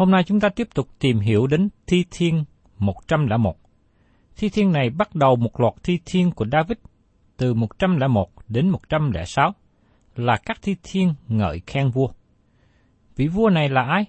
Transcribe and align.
Hôm 0.00 0.10
nay 0.10 0.24
chúng 0.24 0.40
ta 0.40 0.48
tiếp 0.48 0.68
tục 0.74 0.88
tìm 0.98 1.18
hiểu 1.18 1.46
đến 1.46 1.68
Thi 1.86 2.04
Thiên 2.10 2.44
101. 2.78 3.56
Thi 4.36 4.48
Thiên 4.48 4.72
này 4.72 4.90
bắt 4.90 5.14
đầu 5.14 5.36
một 5.36 5.60
loạt 5.60 5.74
thi 5.82 5.98
thiên 6.04 6.30
của 6.30 6.46
David 6.52 6.78
từ 7.36 7.54
101 7.54 8.28
đến 8.48 8.68
106 8.68 9.54
là 10.16 10.36
các 10.36 10.58
thi 10.62 10.76
thiên 10.82 11.14
ngợi 11.28 11.60
khen 11.66 11.90
vua. 11.90 12.08
Vị 13.16 13.28
vua 13.28 13.50
này 13.50 13.68
là 13.68 13.82
ai? 13.82 14.04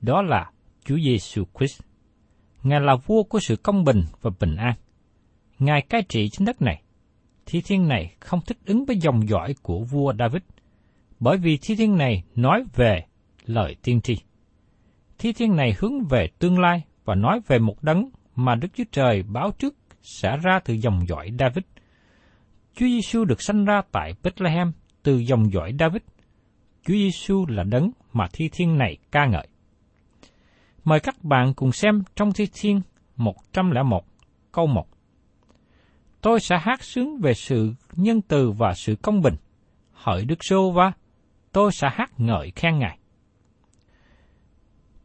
Đó 0.00 0.22
là 0.22 0.50
Chúa 0.84 0.96
Giêsu 1.04 1.44
Christ. 1.58 1.82
Ngài 2.62 2.80
là 2.80 2.96
vua 2.96 3.22
của 3.22 3.40
sự 3.40 3.56
công 3.56 3.84
bình 3.84 4.02
và 4.20 4.30
bình 4.40 4.56
an. 4.56 4.74
Ngài 5.58 5.82
cai 5.82 6.02
trị 6.08 6.28
trên 6.28 6.44
đất 6.44 6.62
này. 6.62 6.82
Thi 7.46 7.62
thiên 7.64 7.88
này 7.88 8.14
không 8.20 8.40
thích 8.46 8.58
ứng 8.66 8.84
với 8.84 8.96
dòng 8.96 9.28
dõi 9.28 9.54
của 9.62 9.84
vua 9.84 10.12
David, 10.18 10.42
bởi 11.20 11.38
vì 11.38 11.58
thi 11.62 11.76
thiên 11.76 11.96
này 11.96 12.24
nói 12.34 12.64
về 12.74 13.04
lời 13.46 13.76
tiên 13.82 14.00
tri. 14.00 14.18
Thi 15.18 15.32
thiên 15.32 15.56
này 15.56 15.74
hướng 15.78 16.04
về 16.04 16.28
tương 16.38 16.58
lai 16.58 16.84
và 17.04 17.14
nói 17.14 17.40
về 17.46 17.58
một 17.58 17.82
đấng 17.82 18.08
mà 18.36 18.54
Đức 18.54 18.68
Chúa 18.74 18.84
Trời 18.92 19.22
báo 19.22 19.50
trước 19.58 19.74
sẽ 20.02 20.36
ra 20.42 20.60
từ 20.64 20.74
dòng 20.74 21.08
dõi 21.08 21.30
David. 21.38 21.64
Chúa 22.74 22.86
Giêsu 22.86 23.24
được 23.24 23.42
sanh 23.42 23.64
ra 23.64 23.82
tại 23.92 24.14
Bethlehem 24.22 24.72
từ 25.02 25.18
dòng 25.18 25.52
dõi 25.52 25.72
David. 25.78 26.02
Chúa 26.86 26.94
Giêsu 26.94 27.46
là 27.48 27.62
đấng 27.62 27.90
mà 28.12 28.26
thi 28.32 28.48
thiên 28.52 28.78
này 28.78 28.96
ca 29.12 29.26
ngợi. 29.26 29.48
Mời 30.84 31.00
các 31.00 31.24
bạn 31.24 31.54
cùng 31.54 31.72
xem 31.72 32.02
trong 32.16 32.32
thi 32.32 32.48
thiên 32.52 32.80
101 33.16 34.04
câu 34.52 34.66
1. 34.66 34.86
Tôi 36.20 36.40
sẽ 36.40 36.58
hát 36.58 36.82
sướng 36.82 37.20
về 37.20 37.34
sự 37.34 37.74
nhân 37.92 38.20
từ 38.20 38.50
và 38.50 38.74
sự 38.74 38.96
công 39.02 39.22
bình. 39.22 39.34
Hỡi 39.92 40.24
Đức 40.24 40.38
Sô 40.40 40.70
Va, 40.70 40.92
tôi 41.52 41.72
sẽ 41.72 41.88
hát 41.92 42.10
ngợi 42.18 42.52
khen 42.56 42.78
Ngài. 42.78 42.98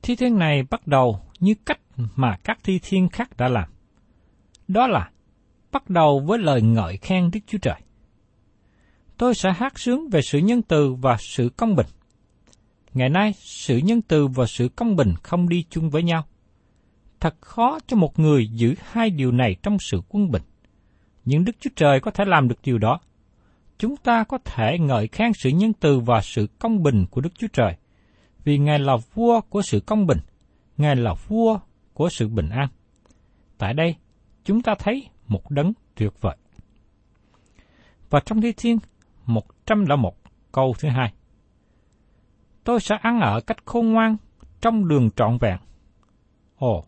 Thi 0.10 0.16
thiên 0.16 0.38
này 0.38 0.64
bắt 0.64 0.88
đầu 0.88 1.22
như 1.40 1.54
cách 1.66 1.80
mà 2.16 2.38
các 2.44 2.60
thi 2.64 2.80
thiên 2.84 3.10
khác 3.10 3.38
đã 3.38 3.48
làm. 3.48 3.70
Đó 4.68 4.88
là 4.88 5.10
bắt 5.72 5.90
đầu 5.90 6.20
với 6.20 6.40
lời 6.40 6.62
ngợi 6.62 6.98
khen 6.98 7.32
Đức 7.32 7.40
Chúa 7.48 7.58
Trời. 7.58 7.82
Tôi 9.18 9.36
sẽ 9.36 9.52
hát 9.52 9.80
sướng 9.80 10.10
về 10.10 10.22
sự 10.22 10.40
nhân 10.40 10.62
từ 10.62 10.94
và 10.94 11.18
sự 11.20 11.50
công 11.58 11.76
bình. 11.76 11.86
Ngày 12.94 13.10
nay, 13.10 13.34
sự 13.38 13.78
nhân 13.78 14.02
từ 14.02 14.28
và 14.28 14.46
sự 14.46 14.70
công 14.76 14.96
bình 14.96 15.14
không 15.24 15.50
đi 15.50 15.66
chung 15.70 15.90
với 15.90 16.04
nhau. 16.04 16.24
Thật 17.20 17.36
khó 17.42 17.80
cho 17.88 17.98
một 17.98 18.20
người 18.20 18.48
giữ 18.48 18.76
hai 18.92 19.10
điều 19.10 19.32
này 19.32 19.56
trong 19.64 19.78
sự 19.80 20.02
quân 20.10 20.32
bình. 20.32 20.44
Nhưng 21.26 21.46
Đức 21.46 21.56
Chúa 21.60 21.72
Trời 21.76 22.00
có 22.00 22.12
thể 22.12 22.26
làm 22.26 22.48
được 22.48 22.60
điều 22.64 22.78
đó. 22.78 23.00
Chúng 23.78 23.98
ta 23.98 24.24
có 24.24 24.38
thể 24.46 24.80
ngợi 24.80 25.08
khen 25.08 25.34
sự 25.34 25.50
nhân 25.50 25.74
từ 25.80 26.00
và 26.00 26.22
sự 26.22 26.48
công 26.60 26.84
bình 26.84 27.06
của 27.12 27.22
Đức 27.22 27.32
Chúa 27.38 27.48
Trời, 27.54 27.76
vì 28.44 28.58
Ngài 28.58 28.80
là 28.80 28.98
vua 29.14 29.42
của 29.42 29.62
sự 29.62 29.80
công 29.80 30.08
bình, 30.08 30.20
Ngài 30.78 30.96
là 30.96 31.14
vua 31.28 31.60
của 31.94 32.10
sự 32.10 32.28
bình 32.28 32.50
an. 32.50 32.68
Tại 33.58 33.74
đây, 33.74 33.96
chúng 34.44 34.62
ta 34.62 34.76
thấy 34.80 35.10
một 35.28 35.52
đấng 35.52 35.74
tuyệt 35.96 36.22
vời. 36.22 36.38
Và 38.10 38.20
trong 38.26 38.42
Thi 38.42 38.54
Thiên 38.58 38.78
101 39.26 40.16
câu 40.52 40.76
thứ 40.80 40.90
hai. 40.90 41.14
Tôi 42.64 42.80
sẽ 42.80 42.96
ăn 43.02 43.20
ở 43.20 43.42
cách 43.42 43.66
khôn 43.66 43.92
ngoan 43.92 44.18
trong 44.62 44.88
đường 44.88 45.10
trọn 45.16 45.38
vẹn. 45.38 45.58
Ồ, 46.58 46.84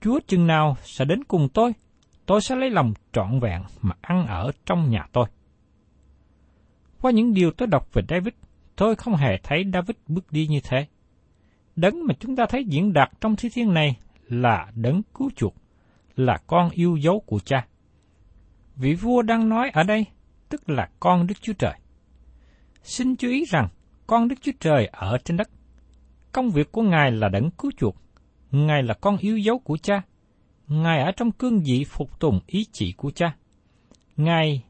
Chúa 0.00 0.20
chừng 0.26 0.46
nào 0.46 0.76
sẽ 0.82 1.04
đến 1.04 1.24
cùng 1.24 1.48
tôi? 1.48 1.72
Tôi 2.26 2.40
sẽ 2.40 2.56
lấy 2.56 2.70
lòng 2.70 2.92
trọn 3.12 3.40
vẹn 3.40 3.62
mà 3.82 3.94
ăn 4.00 4.26
ở 4.26 4.52
trong 4.66 4.90
nhà 4.90 5.06
tôi. 5.12 5.26
Qua 7.00 7.10
những 7.10 7.34
điều 7.34 7.50
tôi 7.50 7.68
đọc 7.68 7.88
về 7.92 8.02
David, 8.08 8.34
tôi 8.78 8.96
không 8.96 9.16
hề 9.16 9.38
thấy 9.42 9.64
David 9.72 9.96
bước 10.06 10.32
đi 10.32 10.46
như 10.46 10.60
thế. 10.64 10.86
Đấng 11.76 12.06
mà 12.06 12.14
chúng 12.20 12.36
ta 12.36 12.46
thấy 12.46 12.64
diễn 12.64 12.92
đạt 12.92 13.10
trong 13.20 13.36
thi 13.36 13.48
thiên 13.52 13.74
này 13.74 13.96
là 14.28 14.70
đấng 14.74 15.02
cứu 15.14 15.30
chuộc, 15.36 15.54
là 16.16 16.38
con 16.46 16.70
yêu 16.70 16.96
dấu 16.96 17.20
của 17.20 17.38
cha. 17.38 17.66
Vị 18.76 18.94
vua 18.94 19.22
đang 19.22 19.48
nói 19.48 19.70
ở 19.70 19.82
đây, 19.82 20.06
tức 20.48 20.70
là 20.70 20.88
con 21.00 21.26
Đức 21.26 21.34
Chúa 21.40 21.52
Trời. 21.52 21.74
Xin 22.82 23.16
chú 23.16 23.28
ý 23.28 23.44
rằng, 23.44 23.68
con 24.06 24.28
Đức 24.28 24.36
Chúa 24.42 24.52
Trời 24.60 24.86
ở 24.86 25.18
trên 25.24 25.36
đất. 25.36 25.50
Công 26.32 26.50
việc 26.50 26.72
của 26.72 26.82
Ngài 26.82 27.12
là 27.12 27.28
đấng 27.28 27.50
cứu 27.50 27.70
chuộc. 27.76 27.96
Ngài 28.50 28.82
là 28.82 28.94
con 28.94 29.16
yêu 29.16 29.36
dấu 29.36 29.58
của 29.58 29.76
cha. 29.76 30.02
Ngài 30.68 31.02
ở 31.02 31.12
trong 31.12 31.32
cương 31.32 31.62
vị 31.62 31.84
phục 31.84 32.20
tùng 32.20 32.40
ý 32.46 32.66
chỉ 32.72 32.92
của 32.92 33.10
cha. 33.10 33.36
Ngài 34.16 34.64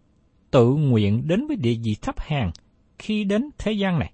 tự 0.51 0.75
nguyện 0.75 1.29
đến 1.29 1.47
với 1.47 1.57
địa 1.57 1.75
vị 1.85 1.97
thấp 2.03 2.21
hèn 2.21 2.51
khi 2.99 3.25
đến 3.25 3.51
thế 3.59 3.73
gian 3.73 3.99
này. 3.99 4.13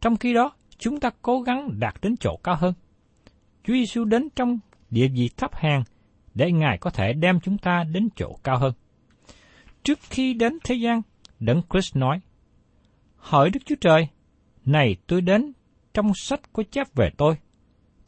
Trong 0.00 0.16
khi 0.16 0.34
đó, 0.34 0.52
chúng 0.78 1.00
ta 1.00 1.10
cố 1.22 1.40
gắng 1.40 1.80
đạt 1.80 1.94
đến 2.02 2.16
chỗ 2.16 2.36
cao 2.36 2.56
hơn. 2.56 2.74
Chúa 3.64 3.72
Giêsu 3.72 4.04
đến 4.04 4.28
trong 4.36 4.58
địa 4.90 5.08
vị 5.08 5.30
thấp 5.36 5.54
hèn 5.54 5.82
để 6.34 6.52
Ngài 6.52 6.78
có 6.78 6.90
thể 6.90 7.12
đem 7.12 7.40
chúng 7.40 7.58
ta 7.58 7.84
đến 7.84 8.08
chỗ 8.16 8.38
cao 8.44 8.58
hơn. 8.58 8.72
Trước 9.82 9.98
khi 10.02 10.34
đến 10.34 10.58
thế 10.64 10.74
gian, 10.74 11.02
Đấng 11.40 11.62
Christ 11.70 11.96
nói, 11.96 12.20
Hỏi 13.16 13.50
Đức 13.50 13.60
Chúa 13.66 13.74
Trời, 13.80 14.08
này 14.64 14.96
tôi 15.06 15.20
đến 15.20 15.52
trong 15.94 16.12
sách 16.14 16.40
có 16.52 16.62
chép 16.70 16.94
về 16.94 17.10
tôi. 17.16 17.36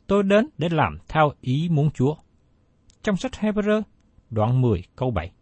Tôi 0.07 0.23
đến 0.23 0.49
để 0.59 0.69
làm 0.69 0.99
theo 1.09 1.33
ý 1.41 1.69
muốn 1.69 1.91
Chúa. 1.91 2.15
Trong 3.03 3.17
sách 3.17 3.33
Hebrew, 3.33 3.83
đoạn 4.31 4.61
10 4.61 4.83
câu 4.97 5.11
7. 5.11 5.33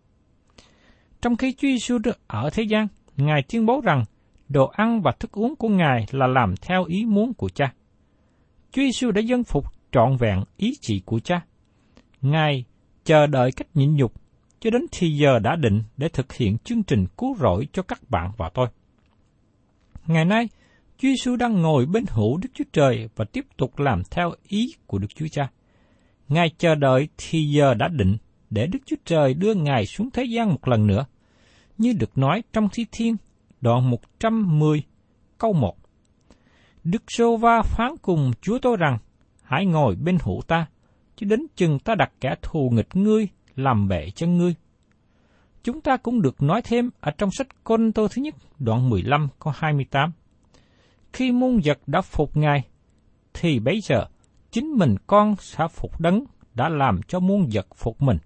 Trong 1.23 1.37
khi 1.37 1.53
Chúa 1.53 1.69
Giêsu 1.69 1.99
ở 2.27 2.51
thế 2.53 2.63
gian, 2.63 2.87
Ngài 3.17 3.43
tuyên 3.43 3.67
bố 3.67 3.81
rằng 3.81 4.05
đồ 4.51 4.67
ăn 4.67 5.03
và 5.03 5.13
thức 5.21 5.33
uống 5.33 5.57
của 5.57 5.69
Ngài 5.69 6.07
là 6.11 6.27
làm 6.27 6.55
theo 6.57 6.85
ý 6.85 7.05
muốn 7.05 7.35
của 7.35 7.49
Cha. 7.49 7.73
Chúa 8.73 8.83
Giêsu 8.83 9.11
đã 9.11 9.21
dân 9.21 9.45
phục 9.45 9.65
trọn 9.93 10.17
vẹn 10.17 10.45
ý 10.57 10.73
chỉ 10.81 11.03
của 11.05 11.19
Cha. 11.19 11.41
Ngài 12.21 12.65
chờ 13.05 13.27
đợi 13.27 13.53
cách 13.53 13.67
nhịn 13.75 13.97
nhục 13.97 14.13
cho 14.61 14.71
đến 14.71 14.83
thì 14.93 15.09
giờ 15.17 15.39
đã 15.39 15.57
định 15.57 15.83
để 15.97 16.09
thực 16.09 16.33
hiện 16.33 16.59
chương 16.59 16.83
trình 16.83 17.07
cứu 17.19 17.37
rỗi 17.37 17.69
cho 17.73 17.83
các 17.83 18.11
bạn 18.11 18.31
và 18.37 18.51
tôi. 18.55 18.67
Ngày 20.07 20.25
nay, 20.25 20.49
Chúa 20.99 21.09
Giêsu 21.09 21.37
đang 21.37 21.63
ngồi 21.63 21.87
bên 21.87 22.05
hữu 22.09 22.37
Đức 22.37 22.49
Chúa 22.55 22.65
Trời 22.73 23.09
và 23.17 23.25
tiếp 23.33 23.45
tục 23.57 23.79
làm 23.79 24.03
theo 24.11 24.31
ý 24.49 24.67
của 24.87 24.99
Đức 24.99 25.09
Chúa 25.15 25.27
Cha. 25.31 25.51
Ngài 26.29 26.51
chờ 26.59 26.75
đợi 26.75 27.09
thì 27.19 27.45
giờ 27.45 27.75
đã 27.75 27.89
định 27.89 28.17
để 28.51 28.67
Đức 28.67 28.79
Chúa 28.87 28.97
Trời 29.05 29.35
đưa 29.35 29.55
Ngài 29.55 29.87
xuống 29.87 30.11
thế 30.11 30.25
gian 30.25 30.49
một 30.49 30.69
lần 30.69 30.87
nữa, 30.87 31.05
như 31.79 31.93
được 31.93 32.19
nói 32.19 32.43
trong 32.53 32.69
Thi 32.73 32.87
Thiên, 32.93 33.17
đoạn 33.61 33.91
110, 33.91 34.83
câu 35.39 35.53
1. 35.53 35.77
Đức 36.85 37.03
Sô 37.09 37.37
Va 37.37 37.63
phán 37.63 37.93
cùng 38.03 38.33
Chúa 38.41 38.59
tôi 38.59 38.77
rằng, 38.77 38.99
hãy 39.43 39.67
ngồi 39.67 39.97
bên 39.97 40.19
hữu 40.23 40.41
ta, 40.47 40.67
chứ 41.17 41.27
đến 41.27 41.47
chừng 41.57 41.79
ta 41.79 41.95
đặt 41.95 42.13
kẻ 42.21 42.35
thù 42.43 42.71
nghịch 42.71 42.97
ngươi 42.97 43.29
làm 43.57 43.89
bệ 43.89 44.11
cho 44.11 44.27
ngươi. 44.27 44.55
Chúng 45.63 45.81
ta 45.81 45.97
cũng 45.97 46.23
được 46.23 46.43
nói 46.43 46.63
thêm 46.63 46.91
ở 47.01 47.11
trong 47.11 47.31
sách 47.31 47.65
Côn 47.65 47.93
Tô 47.93 48.09
thứ 48.09 48.23
nhất, 48.23 48.35
đoạn 48.59 48.91
15 48.91 49.29
câu 49.41 49.53
28. 49.57 50.13
Khi 51.13 51.33
muôn 51.33 51.61
vật 51.65 51.79
đã 51.87 52.01
phục 52.01 52.37
Ngài, 52.37 52.63
thì 53.35 53.59
bấy 53.59 53.81
giờ 53.81 54.05
chính 54.51 54.67
mình 54.67 54.97
con 55.07 55.35
sẽ 55.41 55.69
phục 55.69 56.01
đấng 56.01 56.25
đã 56.55 56.69
làm 56.69 57.01
cho 57.09 57.21
muôn 57.21 57.49
vật 57.53 57.67
phục 57.75 58.03
mình, 58.03 58.19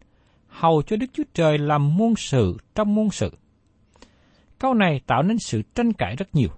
hầu 0.49 0.83
cho 0.83 0.97
Đức 0.97 1.07
Chúa 1.13 1.23
Trời 1.35 1.59
làm 1.59 1.97
muôn 1.97 2.15
sự 2.17 2.57
trong 2.75 2.95
muôn 2.95 3.11
sự. 3.11 3.31
Câu 4.65 4.75
này 4.75 5.01
tạo 5.07 5.23
nên 5.23 5.39
sự 5.39 5.63
tranh 5.75 5.93
cãi 5.93 6.17
rất 6.17 6.35
nhiều. 6.35 6.49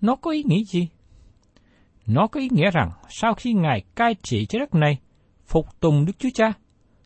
Nó 0.00 0.16
có 0.16 0.30
ý 0.30 0.42
nghĩa 0.46 0.64
gì? 0.64 0.88
Nó 2.06 2.26
có 2.26 2.40
ý 2.40 2.48
nghĩa 2.52 2.70
rằng 2.70 2.90
sau 3.08 3.34
khi 3.34 3.52
Ngài 3.52 3.84
cai 3.94 4.14
trị 4.22 4.46
trái 4.46 4.60
đất 4.60 4.74
này, 4.74 4.98
phục 5.46 5.80
tùng 5.80 6.04
Đức 6.04 6.12
Chúa 6.18 6.28
Cha, 6.34 6.52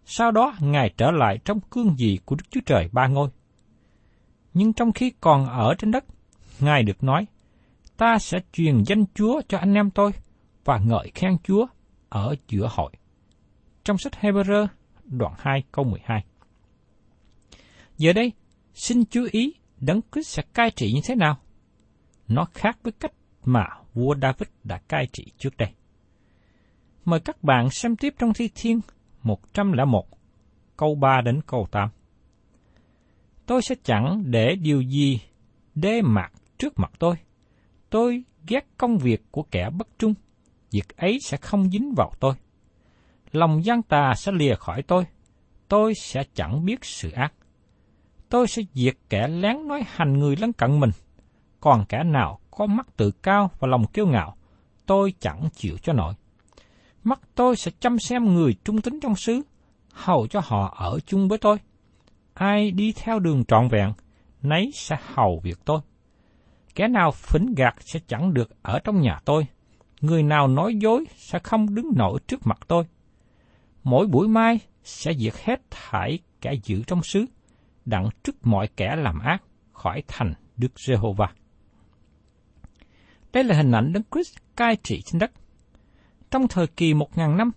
sau 0.05 0.31
đó 0.31 0.55
Ngài 0.61 0.91
trở 0.97 1.11
lại 1.11 1.39
trong 1.45 1.61
cương 1.61 1.95
vị 1.99 2.19
của 2.25 2.37
Đức 2.37 2.45
Chúa 2.51 2.61
Trời 2.67 2.89
ba 2.93 3.07
ngôi. 3.07 3.29
Nhưng 4.55 4.73
trong 4.73 4.93
khi 4.93 5.13
còn 5.21 5.47
ở 5.47 5.75
trên 5.79 5.91
đất, 5.91 6.05
Ngài 6.61 6.83
được 6.83 7.05
nói, 7.05 7.27
ta 7.97 8.19
sẽ 8.19 8.39
truyền 8.53 8.83
danh 8.87 9.05
Chúa 9.15 9.41
cho 9.49 9.59
anh 9.59 9.75
em 9.75 9.91
tôi 9.91 10.13
và 10.65 10.79
ngợi 10.79 11.11
khen 11.15 11.37
Chúa 11.45 11.67
ở 12.09 12.35
giữa 12.49 12.69
hội. 12.71 12.93
Trong 13.85 13.99
sách 13.99 14.13
Hebrew, 14.21 14.67
đoạn 15.05 15.33
2 15.39 15.63
câu 15.73 15.85
12. 15.85 16.25
Giờ 17.99 18.13
đây, 18.13 18.33
xin 18.75 19.05
chú 19.05 19.29
ý 19.33 19.60
Đấng 19.81 20.01
Christ 20.13 20.29
sẽ 20.29 20.43
cai 20.55 20.71
trị 20.71 20.93
như 20.93 21.01
thế 21.05 21.15
nào? 21.15 21.39
Nó 22.29 22.45
khác 22.55 22.79
với 22.83 22.93
cách 22.93 23.13
mà 23.45 23.67
vua 23.95 24.15
David 24.23 24.49
đã 24.65 24.79
cai 24.89 25.07
trị 25.13 25.33
trước 25.39 25.57
đây. 25.57 25.69
Mời 27.05 27.21
các 27.21 27.43
bạn 27.43 27.71
xem 27.71 27.97
tiếp 27.97 28.15
trong 28.19 28.33
Thi 28.35 28.51
Thiên 28.55 28.81
101, 29.23 30.07
câu 30.77 30.95
3 30.95 31.21
đến 31.21 31.41
câu 31.47 31.69
8. 31.71 31.89
Tôi 33.47 33.63
sẽ 33.63 33.75
chẳng 33.85 34.23
để 34.27 34.55
điều 34.55 34.81
gì 34.81 35.21
đê 35.75 36.03
mặt 36.03 36.33
trước 36.59 36.79
mặt 36.79 36.93
tôi. 36.99 37.15
Tôi 37.91 38.25
ghét 38.47 38.67
công 38.79 38.99
việc 38.99 39.23
của 39.31 39.43
kẻ 39.43 39.71
bất 39.71 39.89
trung, 39.99 40.15
việc 40.71 40.97
ấy 40.97 41.19
sẽ 41.21 41.37
không 41.37 41.71
dính 41.71 41.95
vào 41.97 42.13
tôi. 42.21 42.35
Lòng 43.33 43.65
gian 43.65 43.83
tà 43.83 44.13
sẽ 44.17 44.33
lìa 44.33 44.55
khỏi 44.55 44.83
tôi, 44.83 45.05
tôi 45.69 45.95
sẽ 45.95 46.23
chẳng 46.35 46.65
biết 46.65 46.85
sự 46.85 47.11
ác. 47.11 47.33
Tôi 48.31 48.49
sẽ 48.49 48.63
diệt 48.75 48.95
kẻ 49.09 49.29
lén 49.29 49.69
nói 49.69 49.83
hành 49.87 50.19
người 50.19 50.37
lân 50.37 50.53
cận 50.53 50.81
mình, 50.81 50.91
còn 51.61 51.85
kẻ 51.89 52.05
nào 52.05 52.39
có 52.51 52.67
mắt 52.67 52.87
tự 52.97 53.11
cao 53.11 53.51
và 53.59 53.69
lòng 53.69 53.87
kiêu 53.87 54.07
ngạo, 54.07 54.37
tôi 54.87 55.15
chẳng 55.21 55.49
chịu 55.55 55.77
cho 55.83 55.93
nổi. 55.93 56.15
Mắt 57.05 57.21
tôi 57.35 57.57
sẽ 57.57 57.71
chăm 57.81 57.99
xem 57.99 58.35
người 58.35 58.55
trung 58.65 58.81
tín 58.81 59.01
trong 59.01 59.17
xứ, 59.17 59.43
hầu 59.93 60.27
cho 60.27 60.41
họ 60.45 60.75
ở 60.79 60.99
chung 61.07 61.29
với 61.29 61.39
tôi. 61.39 61.57
Ai 62.35 62.71
đi 62.71 62.93
theo 62.93 63.19
đường 63.19 63.45
trọn 63.45 63.69
vẹn, 63.69 63.93
nấy 64.43 64.71
sẽ 64.75 64.97
hầu 65.15 65.41
việc 65.43 65.59
tôi. 65.65 65.81
Kẻ 66.75 66.89
nào 66.89 67.11
phỉnh 67.11 67.55
gạt 67.57 67.75
sẽ 67.81 68.01
chẳng 68.07 68.35
được 68.35 68.51
ở 68.63 68.79
trong 68.79 69.01
nhà 69.01 69.19
tôi. 69.25 69.47
Người 70.01 70.23
nào 70.23 70.49
nói 70.49 70.75
dối 70.75 71.05
sẽ 71.17 71.39
không 71.39 71.75
đứng 71.75 71.93
nổi 71.97 72.21
trước 72.29 72.47
mặt 72.47 72.59
tôi. 72.69 72.85
Mỗi 73.83 74.07
buổi 74.07 74.29
mai 74.29 74.59
sẽ 74.85 75.13
diệt 75.15 75.35
hết 75.45 75.61
thải 75.71 76.19
kẻ 76.41 76.55
giữ 76.65 76.83
trong 76.87 77.03
xứ, 77.03 77.27
đặng 77.85 78.09
trước 78.23 78.47
mọi 78.47 78.69
kẻ 78.77 78.97
làm 78.97 79.19
ác 79.19 79.43
khỏi 79.73 80.03
thành 80.09 80.35
Đức 80.57 80.81
Giê-hô-va. 80.81 81.29
Đây 83.33 83.45
là 83.45 83.57
hình 83.57 83.73
ảnh 83.73 83.93
Đấng 83.93 84.03
Christ 84.13 84.37
cai 84.57 84.77
trị 84.77 85.03
trên 85.05 85.19
đất. 85.19 85.33
Trong 86.31 86.49
thời 86.49 86.67
kỳ 86.67 86.95
một 86.95 87.19
ngàn 87.19 87.37
năm, 87.37 87.51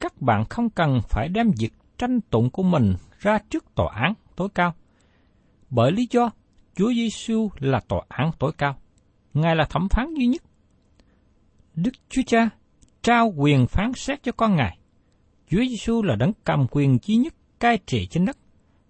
các 0.00 0.22
bạn 0.22 0.44
không 0.50 0.70
cần 0.70 1.00
phải 1.08 1.28
đem 1.28 1.50
việc 1.58 1.72
tranh 1.98 2.20
tụng 2.20 2.50
của 2.50 2.62
mình 2.62 2.94
ra 3.18 3.38
trước 3.50 3.74
tòa 3.74 3.94
án 3.94 4.14
tối 4.36 4.48
cao. 4.54 4.74
Bởi 5.70 5.92
lý 5.92 6.08
do 6.10 6.30
Chúa 6.74 6.92
Giêsu 6.92 7.50
là 7.58 7.80
tòa 7.88 8.00
án 8.08 8.30
tối 8.38 8.52
cao. 8.58 8.76
Ngài 9.34 9.56
là 9.56 9.64
thẩm 9.70 9.88
phán 9.88 10.14
duy 10.14 10.26
nhất. 10.26 10.42
Đức 11.74 11.90
Chúa 12.08 12.22
Cha 12.26 12.50
trao 13.02 13.32
quyền 13.36 13.66
phán 13.66 13.92
xét 13.94 14.22
cho 14.22 14.32
con 14.32 14.56
Ngài. 14.56 14.78
Chúa 15.50 15.60
Giêsu 15.68 16.02
là 16.02 16.16
đấng 16.16 16.32
cầm 16.44 16.66
quyền 16.70 16.98
duy 17.02 17.16
nhất 17.16 17.34
cai 17.60 17.78
trị 17.86 18.06
trên 18.06 18.24
đất. 18.24 18.36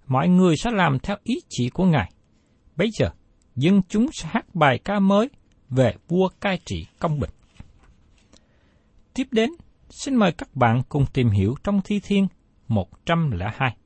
Mọi 0.09 0.29
người 0.29 0.57
sẽ 0.57 0.71
làm 0.71 0.99
theo 0.99 1.17
ý 1.23 1.35
chỉ 1.49 1.69
của 1.71 1.85
Ngài. 1.85 2.13
Bây 2.77 2.91
giờ, 2.99 3.11
dân 3.57 3.83
chúng 3.89 4.07
sẽ 4.13 4.29
hát 4.29 4.55
bài 4.55 4.79
ca 4.85 5.01
mới 5.01 5.29
về 5.71 5.95
vua 6.09 6.29
cai 6.41 6.59
trị 6.65 6.87
công 6.99 7.21
bình. 7.21 7.31
Tiếp 9.15 9.25
đến, 9.31 9.51
xin 9.91 10.15
mời 10.15 10.33
các 10.33 10.57
bạn 10.57 10.83
cùng 10.89 11.05
tìm 11.13 11.31
hiểu 11.31 11.55
trong 11.65 11.81
Thi 11.85 12.01
Thiên 12.01 12.27
102. 12.69 13.77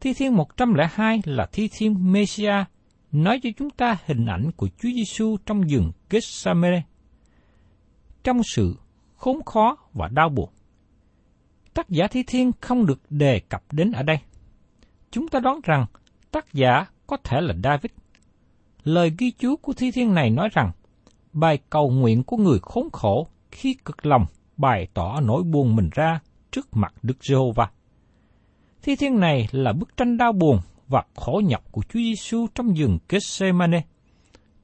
Thi 0.00 0.12
Thiên 0.12 0.36
102 0.36 1.20
là 1.24 1.46
Thi 1.52 1.68
Thiên 1.72 2.12
Messiah 2.12 2.68
nói 3.12 3.40
cho 3.42 3.50
chúng 3.58 3.70
ta 3.70 3.96
hình 4.06 4.26
ảnh 4.26 4.50
của 4.56 4.68
Chúa 4.68 4.88
Giêsu 4.94 5.36
trong 5.46 5.60
rừng 5.60 5.92
Gethsemane. 6.10 6.82
Trong 8.24 8.42
sự 8.42 8.76
khốn 9.16 9.44
khó 9.44 9.76
và 9.92 10.08
đau 10.08 10.28
buồn. 10.28 10.50
Tác 11.74 11.88
giả 11.88 12.06
Thi 12.10 12.22
Thiên 12.26 12.50
không 12.60 12.86
được 12.86 13.00
đề 13.10 13.40
cập 13.40 13.62
đến 13.72 13.92
ở 13.92 14.02
đây. 14.02 14.18
Chúng 15.12 15.28
ta 15.28 15.40
đoán 15.40 15.60
rằng 15.62 15.86
tác 16.30 16.52
giả 16.52 16.86
có 17.06 17.16
thể 17.24 17.40
là 17.40 17.54
David. 17.64 17.90
Lời 18.84 19.12
ghi 19.18 19.30
chú 19.30 19.56
của 19.56 19.72
Thi 19.72 19.90
Thiên 19.90 20.14
này 20.14 20.30
nói 20.30 20.48
rằng 20.52 20.70
bài 21.32 21.58
cầu 21.70 21.90
nguyện 21.90 22.22
của 22.22 22.36
người 22.36 22.58
khốn 22.62 22.88
khổ 22.92 23.26
khi 23.50 23.74
cực 23.84 24.06
lòng 24.06 24.26
bày 24.56 24.88
tỏ 24.94 25.20
nỗi 25.20 25.42
buồn 25.42 25.76
mình 25.76 25.90
ra 25.92 26.20
trước 26.50 26.76
mặt 26.76 26.94
Đức 27.02 27.24
Giê-hô-va. 27.24 27.70
Thi 28.82 28.96
thiên 28.96 29.20
này 29.20 29.48
là 29.52 29.72
bức 29.72 29.96
tranh 29.96 30.16
đau 30.16 30.32
buồn 30.32 30.60
và 30.88 31.04
khổ 31.14 31.42
nhọc 31.44 31.72
của 31.72 31.82
Chúa 31.82 31.98
Giêsu 31.98 32.46
trong 32.54 32.74
rừng 32.74 32.98
Gethsemane. 33.08 33.82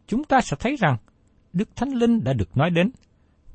Chúng 0.06 0.24
ta 0.24 0.40
sẽ 0.40 0.56
thấy 0.60 0.76
rằng 0.76 0.96
Đức 1.52 1.68
Thánh 1.76 1.88
Linh 1.88 2.24
đã 2.24 2.32
được 2.32 2.56
nói 2.56 2.70
đến. 2.70 2.90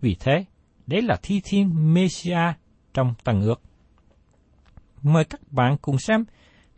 Vì 0.02 0.16
thế, 0.20 0.46
đấy 0.88 1.02
là 1.02 1.18
thi 1.24 1.42
thiên 1.44 1.94
Messiah 1.94 2.58
trong 2.94 3.14
Tân 3.24 3.42
ước. 3.42 3.62
Mời 5.02 5.26
các 5.26 5.42
bạn 5.52 5.78
cùng 5.82 5.98
xem 6.00 6.26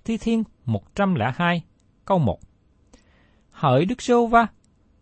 Thi 0.06 0.18
Thiên 0.18 0.44
102 0.66 1.64
câu 2.06 2.20
1. 2.20 2.40
Hỡi 3.52 3.86
Đức 3.86 4.02
Sô 4.02 4.28
Va, 4.28 4.48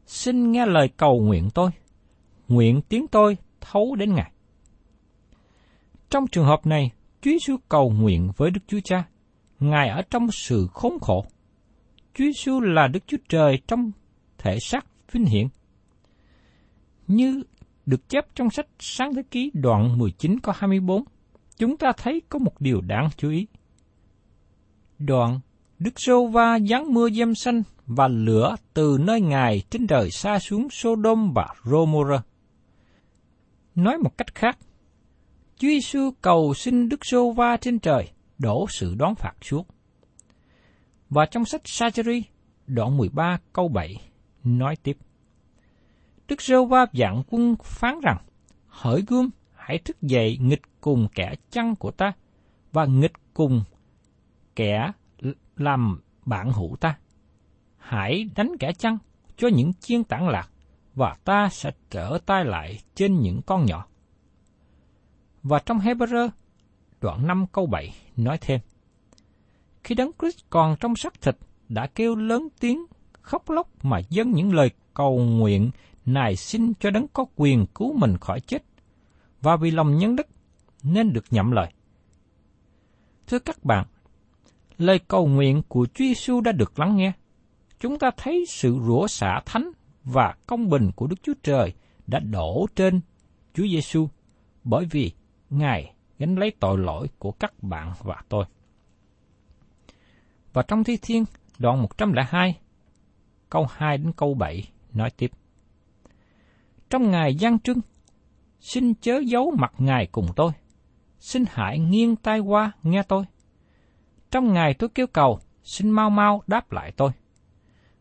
xin 0.05 0.51
nghe 0.51 0.65
lời 0.65 0.89
cầu 0.97 1.21
nguyện 1.21 1.49
tôi. 1.53 1.71
Nguyện 2.47 2.81
tiếng 2.81 3.07
tôi 3.07 3.37
thấu 3.61 3.95
đến 3.95 4.13
Ngài. 4.15 4.31
Trong 6.09 6.27
trường 6.27 6.45
hợp 6.45 6.65
này, 6.65 6.91
Chúa 7.21 7.31
Giêsu 7.31 7.57
cầu 7.69 7.89
nguyện 7.89 8.31
với 8.37 8.51
Đức 8.51 8.61
Chúa 8.67 8.79
Cha. 8.83 9.07
Ngài 9.59 9.89
ở 9.89 10.01
trong 10.09 10.31
sự 10.31 10.67
khốn 10.73 10.99
khổ. 11.01 11.25
Chúa 12.13 12.25
Giêsu 12.25 12.61
là 12.61 12.87
Đức 12.87 13.03
Chúa 13.07 13.17
Trời 13.29 13.61
trong 13.67 13.91
thể 14.37 14.59
xác 14.59 14.85
vinh 15.11 15.25
hiển. 15.25 15.47
Như 17.07 17.43
được 17.85 18.09
chép 18.09 18.25
trong 18.35 18.49
sách 18.49 18.67
Sáng 18.79 19.15
Thế 19.15 19.23
Ký 19.31 19.51
đoạn 19.53 19.97
19 19.97 20.39
có 20.39 20.53
24, 20.55 21.03
chúng 21.57 21.77
ta 21.77 21.91
thấy 21.97 22.21
có 22.29 22.39
một 22.39 22.61
điều 22.61 22.81
đáng 22.81 23.09
chú 23.17 23.29
ý. 23.29 23.47
Đoạn 25.05 25.39
Đức 25.79 25.99
Sô 25.99 26.27
Va 26.27 26.59
giáng 26.59 26.93
mưa 26.93 27.09
dâm 27.09 27.35
xanh 27.35 27.63
và 27.85 28.07
lửa 28.07 28.55
từ 28.73 28.97
nơi 29.01 29.21
Ngài 29.21 29.61
trên 29.69 29.87
trời 29.87 30.11
xa 30.11 30.39
xuống 30.39 30.67
Sodom 30.71 31.33
và 31.33 31.47
Gomorrah. 31.63 32.25
Nói 33.75 33.97
một 33.97 34.17
cách 34.17 34.35
khác, 34.35 34.57
Chúa 35.57 35.67
Giêsu 35.67 36.11
cầu 36.21 36.53
xin 36.53 36.89
Đức 36.89 37.05
Sô 37.05 37.31
Va 37.31 37.57
trên 37.57 37.79
trời 37.79 38.11
đổ 38.37 38.65
sự 38.69 38.95
đoán 38.95 39.15
phạt 39.15 39.33
xuống. 39.41 39.65
Và 41.09 41.25
trong 41.25 41.45
sách 41.45 41.61
Sajari, 41.63 42.21
đoạn 42.67 42.97
13 42.97 43.39
câu 43.53 43.67
7, 43.67 43.95
nói 44.43 44.75
tiếp. 44.83 44.97
Đức 46.27 46.41
Sô 46.41 46.65
Va 46.65 46.85
dạng 46.93 47.23
quân 47.29 47.55
phán 47.63 47.99
rằng, 48.03 48.17
hỡi 48.67 49.03
gươm, 49.07 49.29
hãy 49.55 49.77
thức 49.77 50.01
dậy 50.01 50.37
nghịch 50.41 50.61
cùng 50.81 51.07
kẻ 51.15 51.35
chăn 51.51 51.75
của 51.75 51.91
ta, 51.91 52.13
và 52.71 52.85
nghịch 52.85 53.13
cùng 53.33 53.63
kẻ 54.55 54.91
làm 55.55 56.01
bạn 56.25 56.51
hữu 56.51 56.75
ta. 56.75 56.97
Hãy 57.77 58.29
đánh 58.35 58.51
kẻ 58.59 58.73
chăng 58.73 58.97
cho 59.37 59.47
những 59.47 59.73
chiên 59.73 60.03
tản 60.03 60.29
lạc, 60.29 60.49
và 60.95 61.15
ta 61.23 61.49
sẽ 61.51 61.71
trở 61.89 62.17
tay 62.25 62.45
lại 62.45 62.79
trên 62.95 63.19
những 63.19 63.41
con 63.45 63.65
nhỏ. 63.65 63.85
Và 65.43 65.59
trong 65.59 65.79
Hebrew, 65.79 66.29
đoạn 67.01 67.27
5 67.27 67.45
câu 67.51 67.65
7 67.65 67.93
nói 68.17 68.37
thêm, 68.41 68.59
Khi 69.83 69.95
Đấng 69.95 70.11
Christ 70.19 70.39
còn 70.49 70.75
trong 70.79 70.95
xác 70.95 71.21
thịt, 71.21 71.37
đã 71.69 71.87
kêu 71.95 72.15
lớn 72.15 72.47
tiếng 72.59 72.85
khóc 73.21 73.49
lóc 73.49 73.85
mà 73.85 73.99
dâng 74.09 74.31
những 74.31 74.53
lời 74.53 74.69
cầu 74.93 75.19
nguyện 75.19 75.71
nài 76.05 76.35
xin 76.35 76.73
cho 76.79 76.89
đấng 76.89 77.07
có 77.07 77.25
quyền 77.35 77.65
cứu 77.65 77.93
mình 77.93 78.17
khỏi 78.17 78.39
chết, 78.39 78.63
và 79.41 79.55
vì 79.55 79.71
lòng 79.71 79.97
nhân 79.97 80.15
đức 80.15 80.27
nên 80.83 81.13
được 81.13 81.25
nhậm 81.31 81.51
lời. 81.51 81.73
Thưa 83.27 83.39
các 83.39 83.63
bạn, 83.63 83.87
lời 84.77 84.99
cầu 85.07 85.27
nguyện 85.27 85.61
của 85.67 85.85
Chúa 85.85 86.05
Giêsu 86.05 86.41
đã 86.41 86.51
được 86.51 86.79
lắng 86.79 86.97
nghe. 86.97 87.11
Chúng 87.79 87.99
ta 87.99 88.11
thấy 88.17 88.45
sự 88.47 88.79
rủa 88.87 89.07
xả 89.07 89.41
thánh 89.45 89.71
và 90.03 90.35
công 90.47 90.69
bình 90.69 90.91
của 90.95 91.07
Đức 91.07 91.15
Chúa 91.23 91.33
Trời 91.43 91.73
đã 92.07 92.19
đổ 92.19 92.67
trên 92.75 93.01
Chúa 93.53 93.67
Giêsu 93.67 94.07
bởi 94.63 94.85
vì 94.91 95.11
Ngài 95.49 95.93
gánh 96.19 96.35
lấy 96.35 96.51
tội 96.59 96.77
lỗi 96.77 97.07
của 97.19 97.31
các 97.31 97.63
bạn 97.63 97.93
và 98.03 98.21
tôi. 98.29 98.45
Và 100.53 100.61
trong 100.61 100.83
Thi 100.83 100.97
Thiên, 101.01 101.25
đoạn 101.59 101.81
102, 101.81 102.59
câu 103.49 103.67
2 103.71 103.97
đến 103.97 104.11
câu 104.17 104.33
7 104.33 104.63
nói 104.93 105.09
tiếp. 105.17 105.31
Trong 106.89 107.11
ngày 107.11 107.35
gian 107.35 107.59
trưng, 107.59 107.79
xin 108.59 108.93
chớ 108.93 109.19
giấu 109.25 109.51
mặt 109.57 109.73
Ngài 109.77 110.07
cùng 110.11 110.27
tôi. 110.35 110.51
Xin 111.19 111.43
hãy 111.49 111.79
nghiêng 111.79 112.15
tai 112.15 112.39
qua 112.39 112.71
nghe 112.83 113.03
tôi. 113.03 113.25
Trong 114.33 114.53
ngày 114.53 114.73
tôi 114.73 114.89
kêu 114.89 115.07
cầu, 115.07 115.39
xin 115.63 115.89
mau 115.89 116.09
mau 116.09 116.43
đáp 116.47 116.71
lại 116.71 116.91
tôi. 116.91 117.11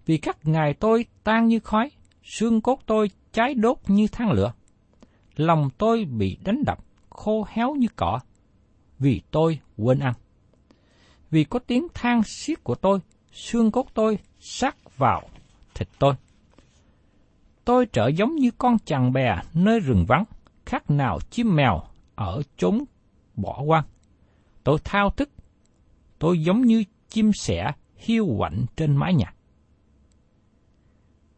Vì 0.07 0.19
các 0.19 0.37
ngày 0.43 0.75
tôi 0.75 1.07
tan 1.25 1.47
như 1.47 1.61
khói, 1.61 1.91
xương 2.23 2.61
cốt 2.61 2.81
tôi 2.87 3.11
cháy 3.33 3.55
đốt 3.55 3.79
như 3.87 4.07
than 4.09 4.31
lửa. 4.31 4.53
Lòng 5.37 5.71
tôi 5.79 6.05
bị 6.05 6.39
đánh 6.45 6.63
đập, 6.67 6.79
khô 7.11 7.47
héo 7.49 7.75
như 7.75 7.87
cỏ, 7.97 8.21
vì 8.99 9.23
tôi 9.31 9.59
quên 9.77 9.99
ăn. 9.99 10.15
Vì 11.31 11.45
có 11.45 11.59
tiếng 11.59 11.87
than 11.95 12.23
xiết 12.23 12.65
của 12.65 12.75
tôi, 12.75 12.99
xương 13.33 13.71
cốt 13.71 13.87
tôi 13.95 14.19
sắc 14.39 14.97
vào 14.99 15.23
thịt 15.75 15.89
tôi. 15.99 16.15
Tôi 17.65 17.87
trở 17.87 18.09
giống 18.09 18.37
như 18.37 18.51
con 18.59 18.77
chằn 18.85 19.13
bè 19.13 19.37
nơi 19.55 19.81
rừng 19.81 20.05
vắng, 20.09 20.25
khác 20.67 20.91
nào 20.91 21.19
chim 21.31 21.57
mèo 21.57 21.83
ở 22.15 22.43
chốn 22.57 22.85
bỏ 23.35 23.63
quang. 23.67 23.85
Tôi 24.65 24.79
thao 24.85 25.11
thức, 25.11 25.29
tôi 26.23 26.43
giống 26.43 26.63
như 26.63 26.85
chim 27.09 27.33
sẻ 27.33 27.73
hiu 27.97 28.35
quạnh 28.39 28.65
trên 28.77 28.97
mái 28.97 29.15
nhà. 29.15 29.35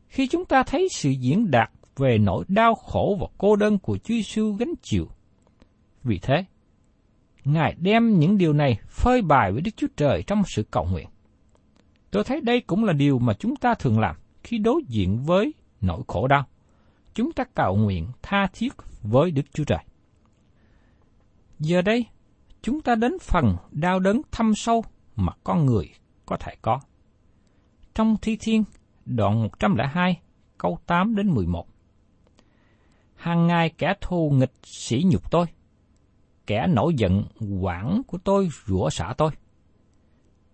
Khi 0.07 0.27
chúng 0.27 0.45
ta 0.45 0.63
thấy 0.63 0.89
sự 0.93 1.11
diễn 1.11 1.51
đạt 1.51 1.71
về 1.97 2.19
nỗi 2.19 2.45
đau 2.49 2.75
khổ 2.75 3.17
và 3.21 3.27
cô 3.39 3.57
đơn 3.57 3.79
của 3.79 3.99
Chúa 3.99 4.15
Giêsu 4.15 4.53
gánh 4.53 4.75
chịu, 4.83 5.09
vì 6.03 6.19
thế, 6.19 6.45
Ngài 7.45 7.75
đem 7.79 8.19
những 8.19 8.39
điều 8.39 8.53
này 8.53 8.79
phơi 8.89 9.23
bày 9.23 9.53
với 9.53 9.63
Đức 9.63 9.71
Chúa 9.77 9.87
Trời 9.97 10.23
trong 10.23 10.43
sự 10.47 10.63
cầu 10.71 10.85
nguyện. 10.85 11.09
Tôi 12.11 12.25
thấy 12.25 12.41
đây 12.41 12.61
cũng 12.61 12.85
là 12.85 12.93
điều 12.93 13.19
mà 13.19 13.35
chúng 13.35 13.57
ta 13.57 13.75
thường 13.75 14.01
làm 14.01 14.17
khi 14.43 14.59
đối 14.59 14.83
diện 14.89 15.23
với 15.23 15.55
nỗi 15.81 16.03
khổ 16.07 16.29
đau. 16.29 16.45
Chúng 17.15 17.33
ta 17.33 17.45
cầu 17.55 17.77
nguyện 17.77 18.07
tha 18.23 18.47
thiết 18.53 18.73
với 19.03 19.31
Đức 19.31 19.47
Chúa 19.53 19.65
Trời. 19.65 19.85
Giờ 21.59 21.83
đây, 21.83 22.07
chúng 22.65 22.81
ta 22.81 22.95
đến 22.95 23.19
phần 23.19 23.57
đau 23.71 24.01
đớn 24.01 24.21
thâm 24.33 24.55
sâu 24.55 24.85
mà 25.17 25.33
con 25.45 25.67
người 25.67 25.91
có 26.27 26.37
thể 26.37 26.57
có. 26.63 26.81
Trong 27.95 28.17
Thi 28.23 28.37
Thiên, 28.41 28.65
đoạn 29.05 29.43
102, 29.43 30.21
câu 30.59 30.79
8 30.87 31.15
đến 31.15 31.31
11. 31.31 31.67
Hàng 33.15 33.47
ngày 33.47 33.71
kẻ 33.79 33.95
thù 34.01 34.31
nghịch 34.31 34.53
sỉ 34.63 35.03
nhục 35.07 35.31
tôi, 35.31 35.47
kẻ 36.47 36.67
nổi 36.67 36.95
giận 36.97 37.25
quảng 37.61 38.03
của 38.07 38.19
tôi 38.25 38.49
rủa 38.67 38.91
xả 38.91 39.15
tôi. 39.19 39.31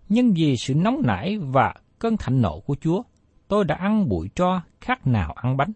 Nhưng 0.09 0.35
vì 0.35 0.57
sự 0.57 0.75
nóng 0.75 1.03
nảy 1.05 1.39
và 1.39 1.75
cơn 1.99 2.17
thạnh 2.17 2.43
nộ 2.43 2.61
của 2.61 2.77
Chúa, 2.81 3.03
tôi 3.49 3.65
đã 3.65 3.75
ăn 3.75 4.09
bụi 4.09 4.31
tro 4.35 4.61
khác 4.81 5.07
nào 5.07 5.33
ăn 5.33 5.57
bánh, 5.57 5.73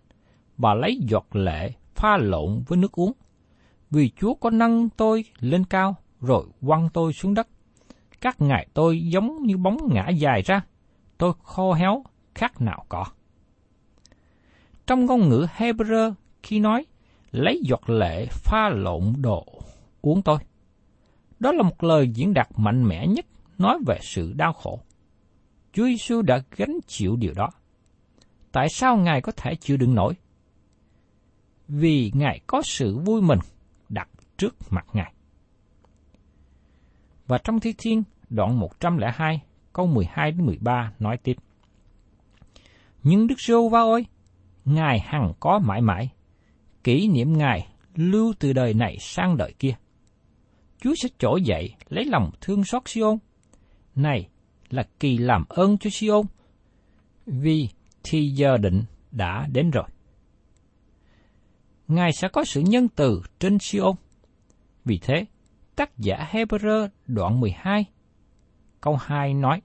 và 0.59 0.75
lấy 0.75 0.99
giọt 1.09 1.26
lệ 1.33 1.71
pha 1.95 2.17
lộn 2.17 2.62
với 2.67 2.79
nước 2.79 2.93
uống. 2.93 3.12
Vì 3.91 4.11
Chúa 4.21 4.35
có 4.35 4.50
nâng 4.50 4.88
tôi 4.88 5.25
lên 5.41 5.64
cao, 5.64 5.97
rồi 6.25 6.47
quăng 6.66 6.88
tôi 6.93 7.12
xuống 7.12 7.35
đất. 7.35 7.49
Các 8.21 8.40
ngài 8.40 8.69
tôi 8.75 9.02
giống 9.02 9.43
như 9.43 9.57
bóng 9.57 9.76
ngã 9.93 10.09
dài 10.09 10.43
ra, 10.43 10.61
tôi 11.19 11.33
khô 11.43 11.73
héo 11.73 12.04
khác 12.35 12.61
nào 12.61 12.85
cỏ. 12.88 13.04
Trong 14.87 15.07
ngôn 15.07 15.28
ngữ 15.28 15.47
Hebrew 15.57 16.12
khi 16.43 16.61
nói 16.61 16.87
lấy 17.31 17.61
giọt 17.64 17.90
lệ 17.90 18.26
pha 18.31 18.69
lộn 18.69 19.12
đồ 19.21 19.47
uống 20.02 20.23
tôi. 20.23 20.38
Đó 21.40 21.52
là 21.52 21.62
một 21.62 21.85
lời 21.85 22.09
diễn 22.09 22.35
đạt 22.35 22.49
mạnh 22.57 22.85
mẽ 22.85 23.07
nhất 23.07 23.26
nói 23.59 23.78
về 23.87 23.99
sự 24.02 24.33
đau 24.33 24.52
khổ. 24.52 24.81
Chúa 25.73 25.85
Giêsu 25.85 26.23
đã 26.23 26.43
gánh 26.57 26.78
chịu 26.87 27.16
điều 27.16 27.33
đó. 27.35 27.50
Tại 28.52 28.69
sao 28.69 28.97
Ngài 28.97 29.21
có 29.21 29.33
thể 29.37 29.54
chịu 29.54 29.76
đựng 29.76 29.95
nổi? 29.95 30.14
Vì 31.69 32.12
Ngài 32.14 32.40
có 32.47 32.62
sự 32.62 32.99
vui 32.99 33.23
mừng 33.23 33.38
đặt 33.88 34.09
trước 34.37 34.54
mặt 34.71 34.87
Ngài. 34.93 35.13
Và 37.26 37.38
trong 37.38 37.61
Thi 37.61 37.75
Thiên, 37.78 38.02
đoạn 38.31 38.61
102, 38.61 39.43
câu 39.73 39.87
12 39.87 40.33
đến 40.33 40.47
13 40.47 40.93
nói 40.99 41.16
tiếp. 41.23 41.37
Nhưng 43.02 43.26
Đức 43.26 43.40
Rô 43.40 43.69
Va 43.69 43.81
ơi, 43.81 44.07
Ngài 44.64 45.00
hằng 45.00 45.33
có 45.40 45.59
mãi 45.59 45.81
mãi, 45.81 46.09
kỷ 46.85 47.09
niệm 47.09 47.38
Ngài 47.38 47.69
lưu 47.95 48.35
từ 48.38 48.52
đời 48.52 48.75
này 48.75 48.97
sang 49.00 49.37
đời 49.37 49.54
kia. 49.59 49.75
Chúa 50.81 50.95
sẽ 50.95 51.09
trỗi 51.19 51.43
dậy 51.43 51.75
lấy 51.88 52.04
lòng 52.04 52.31
thương 52.40 52.64
xót 52.64 52.83
Siôn. 52.87 53.19
Này 53.95 54.28
là 54.71 54.88
kỳ 55.00 55.19
làm 55.19 55.45
ơn 55.49 55.78
cho 55.78 55.90
Siôn, 55.90 56.26
vì 57.26 57.69
thì 58.02 58.28
giờ 58.28 58.57
định 58.57 58.83
đã 59.11 59.47
đến 59.52 59.71
rồi. 59.71 59.85
Ngài 61.88 62.12
sẽ 62.12 62.28
có 62.28 62.45
sự 62.45 62.61
nhân 62.61 62.88
từ 62.88 63.23
trên 63.38 63.59
Siôn. 63.59 63.97
Vì 64.85 64.99
thế, 65.02 65.25
tác 65.76 65.99
giả 65.99 66.28
Hebrew 66.33 66.88
đoạn 67.07 67.40
12, 67.40 67.85
câu 68.81 68.97
2 68.97 69.35
nói, 69.35 69.62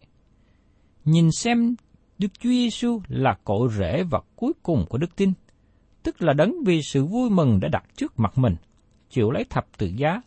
Nhìn 1.06 1.32
xem 1.32 1.76
Đức 2.18 2.28
Chúa 2.40 2.50
Giêsu 2.50 3.02
là 3.08 3.38
cội 3.44 3.70
rễ 3.72 4.04
và 4.04 4.22
cuối 4.36 4.54
cùng 4.64 4.86
của 4.90 4.98
đức 4.98 5.16
tin, 5.16 5.34
tức 6.04 6.22
là 6.22 6.34
đấng 6.34 6.54
vì 6.66 6.82
sự 6.82 7.06
vui 7.06 7.30
mừng 7.30 7.60
đã 7.60 7.68
đặt 7.68 7.86
trước 7.98 8.20
mặt 8.20 8.38
mình, 8.38 8.56
chịu 9.10 9.32
lấy 9.32 9.44
thập 9.50 9.68
tự 9.78 9.88
giá, 9.88 10.22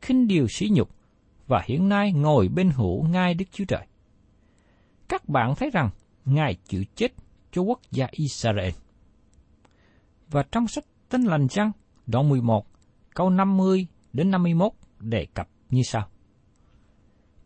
khinh 0.00 0.28
điều 0.28 0.46
sỉ 0.48 0.68
nhục 0.72 0.90
và 1.46 1.62
hiện 1.66 1.88
nay 1.88 2.12
ngồi 2.12 2.48
bên 2.48 2.70
hữu 2.70 3.02
ngai 3.02 3.34
Đức 3.34 3.44
Chúa 3.52 3.64
Trời. 3.64 3.86
Các 5.08 5.28
bạn 5.28 5.54
thấy 5.54 5.70
rằng 5.70 5.90
Ngài 6.24 6.54
chịu 6.54 6.84
chết 6.94 7.12
cho 7.52 7.62
quốc 7.62 7.80
gia 7.90 8.06
Israel. 8.10 8.72
Và 10.28 10.42
trong 10.42 10.68
sách 10.68 10.84
Tin 11.08 11.22
lành 11.22 11.48
chăng, 11.48 11.72
đoạn 12.06 12.28
11, 12.28 12.66
câu 13.14 13.30
50 13.30 13.86
đến 14.12 14.30
51 14.30 14.72
đề 15.00 15.26
cập 15.34 15.48
như 15.70 15.82
sau. 15.82 16.08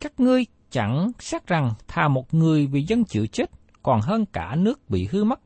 Các 0.01 0.21
ngươi 0.21 0.47
chẳng 0.71 1.11
xác 1.19 1.47
rằng 1.47 1.73
thà 1.89 2.09
một 2.09 2.35
người 2.35 2.67
vì 2.67 2.83
dân 2.83 3.05
chịu 3.05 3.27
chết 3.27 3.51
còn 3.83 4.01
hơn 4.01 4.27
cả 4.33 4.55
nước 4.59 4.91
bị 4.91 5.09
hư 5.11 5.25
mất. 5.25 5.41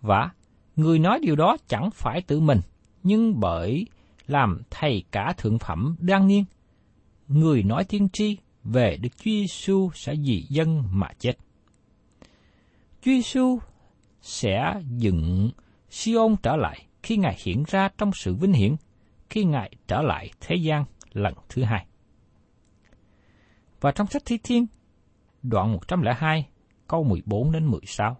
Và 0.00 0.30
người 0.76 0.98
nói 0.98 1.18
điều 1.22 1.36
đó 1.36 1.56
chẳng 1.68 1.90
phải 1.90 2.22
tự 2.22 2.40
mình, 2.40 2.60
nhưng 3.02 3.40
bởi 3.40 3.86
làm 4.26 4.62
thầy 4.70 5.04
cả 5.10 5.34
thượng 5.36 5.58
phẩm 5.58 5.96
đang 5.98 6.26
niên. 6.26 6.44
Người 7.28 7.62
nói 7.62 7.84
tiên 7.84 8.08
tri 8.12 8.36
về 8.64 8.96
Đức 8.96 9.08
Chúa 9.16 9.30
Giêsu 9.30 9.90
sẽ 9.94 10.14
vì 10.24 10.46
dân 10.48 10.82
mà 10.92 11.08
chết. 11.18 11.32
Chúa 13.02 13.12
Giêsu 13.12 13.58
sẽ 14.22 14.82
dựng 14.88 15.50
Siôn 15.90 16.36
trở 16.42 16.56
lại 16.56 16.86
khi 17.02 17.16
Ngài 17.16 17.36
hiện 17.44 17.64
ra 17.66 17.88
trong 17.98 18.10
sự 18.14 18.34
vinh 18.34 18.52
hiển, 18.52 18.76
khi 19.30 19.44
Ngài 19.44 19.70
trở 19.88 20.02
lại 20.02 20.30
thế 20.40 20.56
gian 20.56 20.84
lần 21.14 21.34
thứ 21.48 21.62
hai. 21.62 21.86
Và 23.80 23.92
trong 23.92 24.06
sách 24.06 24.22
Thi 24.24 24.38
Thiên, 24.42 24.66
đoạn 25.42 25.72
102, 25.72 26.48
câu 26.88 27.04
14 27.04 27.52
đến 27.52 27.66
16. 27.66 28.16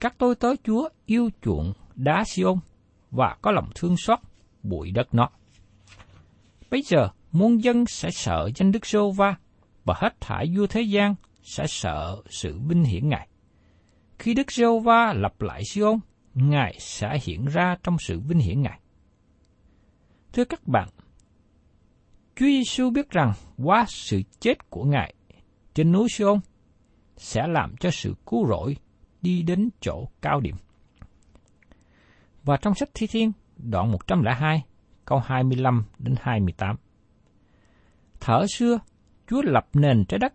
Các 0.00 0.14
tôi 0.18 0.34
tới 0.34 0.56
Chúa 0.64 0.88
yêu 1.06 1.30
chuộng 1.42 1.72
đá 1.94 2.24
Siôn 2.26 2.58
và 3.10 3.36
có 3.42 3.50
lòng 3.50 3.70
thương 3.74 3.96
xót 3.96 4.18
bụi 4.62 4.90
đất 4.90 5.14
nó. 5.14 5.28
Bây 6.70 6.82
giờ, 6.82 7.08
muôn 7.32 7.62
dân 7.62 7.86
sẽ 7.86 8.10
sợ 8.10 8.50
danh 8.56 8.72
Đức 8.72 8.86
Sô 8.86 9.10
Va 9.10 9.36
và 9.84 9.94
hết 9.96 10.20
thải 10.20 10.46
vua 10.56 10.66
thế 10.66 10.80
gian 10.82 11.14
sẽ 11.42 11.66
sợ 11.68 12.22
sự 12.30 12.58
vinh 12.68 12.84
hiển 12.84 13.08
Ngài. 13.08 13.28
Khi 14.18 14.34
Đức 14.34 14.52
Sô 14.52 14.78
Va 14.78 15.12
lập 15.12 15.42
lại 15.42 15.62
Siôn, 15.64 15.98
Ngài 16.34 16.76
sẽ 16.78 17.18
hiện 17.22 17.44
ra 17.44 17.76
trong 17.82 17.96
sự 17.98 18.20
vinh 18.20 18.38
hiển 18.38 18.62
Ngài. 18.62 18.80
Thưa 20.32 20.44
các 20.44 20.66
bạn, 20.66 20.88
Chúa 22.36 22.46
Giêsu 22.46 22.90
biết 22.90 23.10
rằng 23.10 23.32
qua 23.64 23.84
sự 23.88 24.22
chết 24.40 24.70
của 24.70 24.84
Ngài 24.84 25.14
trên 25.74 25.92
núi 25.92 26.08
Siôn 26.08 26.40
sẽ 27.16 27.46
làm 27.46 27.76
cho 27.80 27.90
sự 27.90 28.14
cứu 28.26 28.46
rỗi 28.46 28.76
đi 29.22 29.42
đến 29.42 29.68
chỗ 29.80 30.08
cao 30.20 30.40
điểm. 30.40 30.56
Và 32.44 32.56
trong 32.56 32.74
sách 32.74 32.88
Thi 32.94 33.06
Thiên, 33.06 33.32
đoạn 33.56 33.92
102, 33.92 34.64
câu 35.04 35.18
25 35.18 35.84
đến 35.98 36.14
28. 36.20 36.76
Thở 38.20 38.46
xưa, 38.54 38.78
Chúa 39.26 39.42
lập 39.42 39.66
nền 39.74 40.04
trái 40.04 40.18
đất, 40.18 40.32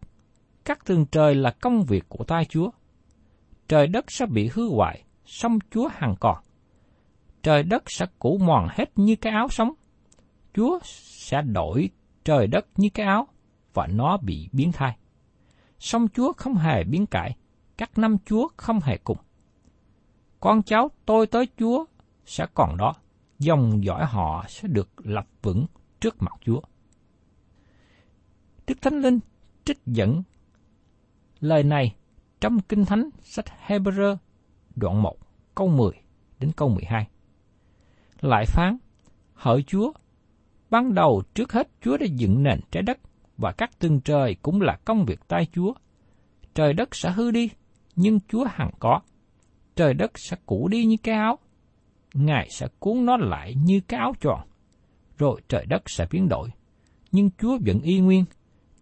các 0.66 0.86
tường 0.86 1.06
trời 1.12 1.36
là 1.36 1.52
công 1.62 1.84
việc 1.84 2.04
của 2.10 2.24
tay 2.24 2.46
Chúa. 2.46 2.70
Trời 3.68 3.88
đất 3.88 4.12
sẽ 4.12 4.26
bị 4.26 4.50
hư 4.54 4.70
hoại, 4.70 5.04
song 5.26 5.60
Chúa 5.72 5.90
hằng 5.94 6.16
còn. 6.20 6.38
Trời 7.44 7.64
đất 7.64 7.84
sẽ 7.88 8.06
cũ 8.20 8.40
mòn 8.42 8.68
hết 8.72 8.86
như 8.96 9.16
cái 9.16 9.34
áo 9.34 9.48
sống. 9.50 9.70
Chúa 10.58 10.80
sẽ 10.84 11.42
đổi 11.42 11.90
trời 12.24 12.48
đất 12.48 12.66
như 12.76 12.90
cái 12.90 13.06
áo, 13.06 13.28
và 13.74 13.88
nó 13.88 14.18
bị 14.18 14.50
biến 14.52 14.72
thay. 14.72 14.98
Song 15.80 16.08
Chúa 16.14 16.34
không 16.34 16.56
hề 16.56 16.84
biến 16.84 17.06
cải, 17.06 17.36
các 17.78 17.98
năm 17.98 18.18
Chúa 18.26 18.48
không 18.58 18.80
hề 18.80 18.98
cùng. 18.98 19.18
Con 20.40 20.64
cháu 20.64 20.92
tôi 21.06 21.28
tới 21.28 21.48
Chúa 21.60 21.86
sẽ 22.26 22.46
còn 22.54 22.78
đó, 22.78 22.94
dòng 23.40 23.84
dõi 23.84 24.06
họ 24.06 24.46
sẽ 24.48 24.68
được 24.68 24.90
lập 24.98 25.28
vững 25.42 25.66
trước 26.00 26.16
mặt 26.20 26.34
Chúa. 26.42 26.62
Đức 28.68 28.82
Thánh 28.82 29.02
Linh 29.02 29.20
trích 29.66 29.86
dẫn 29.86 30.24
lời 31.40 31.64
này 31.64 31.96
trong 32.42 32.60
Kinh 32.60 32.86
Thánh 32.86 33.10
sách 33.22 33.46
Hebrew 33.68 34.18
đoạn 34.76 35.02
1 35.02 35.18
câu 35.56 35.68
10 35.68 35.92
đến 36.40 36.52
câu 36.56 36.70
12. 36.70 37.08
Lại 38.22 38.46
phán, 38.48 38.78
hỡi 39.34 39.64
Chúa, 39.68 39.92
ban 40.70 40.94
đầu 40.94 41.24
trước 41.34 41.54
hết 41.54 41.68
Chúa 41.82 41.98
đã 41.98 42.06
dựng 42.16 42.44
nền 42.44 42.60
trái 42.72 42.84
đất 42.84 42.98
và 43.38 43.52
các 43.52 43.80
tầng 43.80 44.02
trời 44.02 44.36
cũng 44.42 44.62
là 44.62 44.78
công 44.86 45.06
việc 45.06 45.20
tay 45.28 45.48
Chúa. 45.54 45.74
Trời 46.56 46.74
đất 46.74 46.96
sẽ 46.96 47.12
hư 47.12 47.32
đi, 47.32 47.50
nhưng 47.96 48.20
Chúa 48.28 48.46
hằng 48.50 48.72
có. 48.80 49.00
Trời 49.76 49.94
đất 49.94 50.12
sẽ 50.16 50.38
cũ 50.46 50.68
đi 50.68 50.86
như 50.86 50.96
cái 51.04 51.16
áo, 51.16 51.40
Ngài 52.14 52.48
sẽ 52.50 52.68
cuốn 52.80 53.06
nó 53.06 53.18
lại 53.18 53.56
như 53.64 53.82
cái 53.88 54.00
áo 54.00 54.14
tròn, 54.22 54.40
rồi 55.18 55.42
trời 55.48 55.66
đất 55.66 55.90
sẽ 55.90 56.08
biến 56.12 56.30
đổi. 56.30 56.50
Nhưng 57.12 57.30
Chúa 57.38 57.58
vẫn 57.66 57.82
y 57.82 58.00
nguyên, 58.00 58.26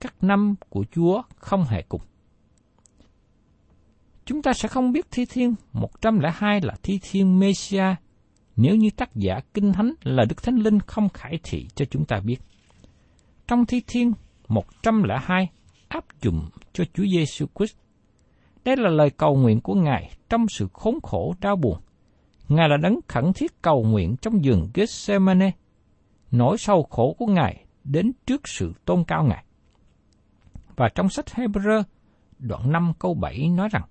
các 0.02 0.24
năm 0.24 0.56
của 0.70 0.86
Chúa 0.92 1.22
không 1.36 1.64
hề 1.64 1.82
cùng. 1.90 2.02
Chúng 4.26 4.42
ta 4.42 4.54
sẽ 4.54 4.68
không 4.68 4.92
biết 4.92 5.06
thi 5.12 5.26
thiên 5.30 5.56
102 5.74 6.62
là 6.62 6.76
thi 6.84 7.00
thiên 7.02 7.40
Messia 7.40 7.96
nếu 8.56 8.76
như 8.76 8.90
tác 8.98 9.16
giả 9.16 9.40
Kinh 9.54 9.74
Thánh 9.74 9.94
là 10.04 10.26
Đức 10.26 10.44
Thánh 10.44 10.56
Linh 10.56 10.80
không 10.80 11.10
khải 11.10 11.40
thị 11.44 11.68
cho 11.76 11.86
chúng 11.86 12.06
ta 12.06 12.20
biết. 12.20 12.38
Trong 13.48 13.66
thi 13.66 13.82
thiên 13.88 14.14
102 14.48 15.50
áp 15.88 16.06
dụng 16.22 16.50
cho 16.74 16.84
Chúa 16.94 17.06
Giêsu 17.06 17.46
Christ. 17.56 17.76
Đây 18.66 18.78
là 18.78 18.90
lời 18.90 19.10
cầu 19.10 19.36
nguyện 19.36 19.62
của 19.62 19.74
Ngài 19.74 20.12
trong 20.30 20.48
sự 20.50 20.68
khốn 20.74 21.00
khổ 21.04 21.34
đau 21.42 21.56
buồn. 21.56 21.78
Ngài 22.50 22.70
là 22.70 22.78
đấng 22.78 23.00
khẩn 23.08 23.34
thiết 23.34 23.62
cầu 23.62 23.84
nguyện 23.84 24.16
trong 24.22 24.44
giường 24.44 24.70
Gethsemane. 24.74 25.52
Nỗi 26.32 26.58
sâu 26.58 26.84
khổ 26.84 27.16
của 27.20 27.26
Ngài 27.26 27.66
đến 27.84 28.12
trước 28.26 28.48
sự 28.48 28.74
tôn 28.86 29.04
cao 29.04 29.24
Ngài. 29.24 29.46
Và 30.76 30.90
trong 30.96 31.10
sách 31.10 31.26
Hebrew, 31.26 31.84
đoạn 32.40 32.72
5 32.72 32.94
câu 33.00 33.14
7 33.14 33.50
nói 33.50 33.70
rằng, 33.72 33.84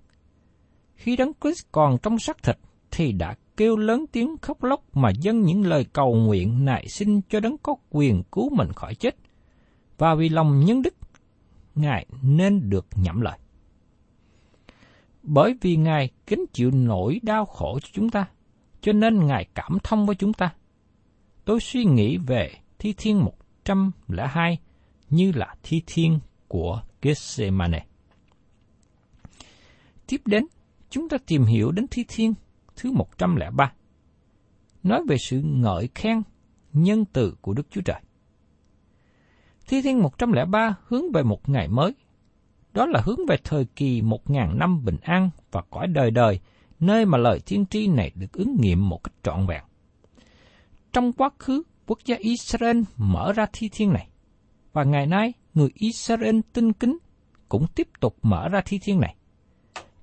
Khi 0.95 1.15
đấng 1.15 1.31
Christ 1.41 1.65
còn 1.71 1.97
trong 2.03 2.19
xác 2.19 2.43
thịt, 2.43 2.57
thì 2.91 3.11
đã 3.11 3.35
kêu 3.57 3.77
lớn 3.77 4.05
tiếng 4.11 4.37
khóc 4.41 4.63
lóc 4.63 4.97
mà 4.97 5.09
dâng 5.09 5.41
những 5.41 5.67
lời 5.67 5.85
cầu 5.93 6.15
nguyện 6.15 6.65
nại 6.65 6.87
xin 6.87 7.21
cho 7.29 7.39
đấng 7.39 7.57
có 7.57 7.75
quyền 7.89 8.23
cứu 8.31 8.49
mình 8.55 8.73
khỏi 8.73 8.95
chết. 8.95 9.15
Và 9.97 10.15
vì 10.15 10.29
lòng 10.29 10.65
nhân 10.65 10.81
đức, 10.81 10.95
Ngài 11.75 12.05
nên 12.21 12.69
được 12.69 12.87
nhậm 12.95 13.21
lời. 13.21 13.37
Bởi 15.23 15.55
vì 15.61 15.75
Ngài 15.75 16.09
kính 16.27 16.45
chịu 16.53 16.71
nỗi 16.71 17.19
đau 17.23 17.45
khổ 17.45 17.79
cho 17.81 17.89
chúng 17.93 18.09
ta, 18.09 18.25
cho 18.81 18.93
nên 18.93 19.25
Ngài 19.25 19.45
cảm 19.55 19.77
thông 19.83 20.05
với 20.05 20.15
chúng 20.15 20.33
ta. 20.33 20.53
Tôi 21.45 21.59
suy 21.59 21.85
nghĩ 21.85 22.17
về 22.17 22.51
thi 22.79 22.93
thiên 22.97 23.25
102 23.65 24.57
như 25.09 25.31
là 25.35 25.55
thi 25.63 25.81
thiên 25.85 26.19
của 26.47 26.81
Gethsemane. 27.01 27.85
Tiếp 30.07 30.21
đến, 30.25 30.45
chúng 30.89 31.09
ta 31.09 31.17
tìm 31.27 31.43
hiểu 31.43 31.71
đến 31.71 31.85
thi 31.91 32.05
thiên 32.07 32.33
thứ 32.75 32.91
103. 32.91 33.73
Nói 34.83 35.01
về 35.07 35.17
sự 35.17 35.41
ngợi 35.41 35.89
khen, 35.95 36.21
nhân 36.73 37.05
từ 37.13 37.35
của 37.41 37.53
Đức 37.53 37.67
Chúa 37.69 37.81
Trời. 37.81 38.01
Thi 39.67 39.81
thiên 39.81 40.01
103 40.01 40.75
hướng 40.87 41.11
về 41.11 41.23
một 41.23 41.49
ngày 41.49 41.67
mới. 41.67 41.95
Đó 42.73 42.85
là 42.85 43.01
hướng 43.05 43.19
về 43.27 43.37
thời 43.43 43.65
kỳ 43.65 44.01
một 44.01 44.29
ngàn 44.29 44.59
năm 44.59 44.85
bình 44.85 44.97
an 45.01 45.29
và 45.51 45.61
cõi 45.69 45.87
đời 45.87 46.11
đời, 46.11 46.39
nơi 46.79 47.05
mà 47.05 47.17
lời 47.17 47.39
tiên 47.45 47.65
tri 47.65 47.87
này 47.87 48.11
được 48.15 48.33
ứng 48.33 48.55
nghiệm 48.59 48.89
một 48.89 49.03
cách 49.03 49.13
trọn 49.23 49.47
vẹn. 49.47 49.63
Trong 50.93 51.13
quá 51.13 51.29
khứ, 51.39 51.63
quốc 51.87 51.99
gia 52.05 52.15
Israel 52.19 52.81
mở 52.97 53.33
ra 53.33 53.45
thi 53.53 53.69
thiên 53.71 53.93
này, 53.93 54.07
và 54.73 54.83
ngày 54.83 55.07
nay 55.07 55.33
người 55.53 55.69
Israel 55.73 56.39
tinh 56.53 56.73
kính 56.73 56.97
cũng 57.49 57.65
tiếp 57.75 57.87
tục 57.99 58.17
mở 58.21 58.49
ra 58.49 58.61
thi 58.65 58.79
thiên 58.83 58.99
này. 58.99 59.15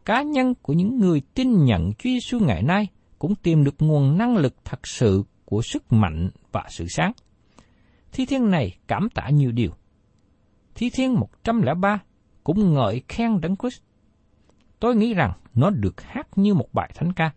Cá 0.05 0.23
nhân 0.23 0.55
của 0.63 0.73
những 0.73 0.99
người 0.99 1.23
tin 1.35 1.65
nhận 1.65 1.93
Chúa 1.93 2.11
Giêsu 2.11 2.39
ngày 2.41 2.63
nay 2.63 2.87
cũng 3.19 3.35
tìm 3.35 3.65
được 3.65 3.75
nguồn 3.79 4.19
năng 4.19 4.37
lực 4.37 4.55
thật 4.65 4.87
sự 4.87 5.25
của 5.45 5.63
sức 5.63 5.93
mạnh 5.93 6.31
và 6.53 6.65
sự 6.69 6.87
sáng. 6.89 7.13
Thi 8.13 8.27
thiên 8.27 8.51
này 8.51 8.79
cảm 8.87 9.09
tả 9.15 9.29
nhiều 9.29 9.53
điều. 9.53 9.71
Thi 10.75 10.91
thiên 10.95 11.15
103 11.15 11.99
cũng 12.45 12.75
ngợi 12.75 13.03
khen 13.09 13.41
Đấng 13.41 13.57
Christ. 13.57 13.83
Tôi 14.81 14.97
nghĩ 14.97 15.15
rằng 15.15 15.33
nó 15.55 15.71
được 15.71 16.01
hát 16.01 16.29
như 16.37 16.55
một 16.55 16.69
bài 16.73 16.91
thánh 16.95 17.13
ca. 17.13 17.31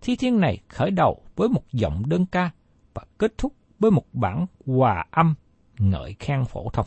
Thi 0.00 0.16
thiên 0.16 0.40
này 0.40 0.58
khởi 0.68 0.90
đầu 0.90 1.22
với 1.36 1.48
một 1.48 1.72
giọng 1.72 2.02
đơn 2.08 2.26
ca 2.26 2.50
và 2.94 3.02
kết 3.18 3.38
thúc 3.38 3.54
với 3.78 3.90
một 3.90 4.04
bản 4.12 4.46
hòa 4.66 5.04
âm 5.10 5.34
ngợi 5.78 6.16
khen 6.18 6.44
phổ 6.44 6.70
thông. 6.72 6.86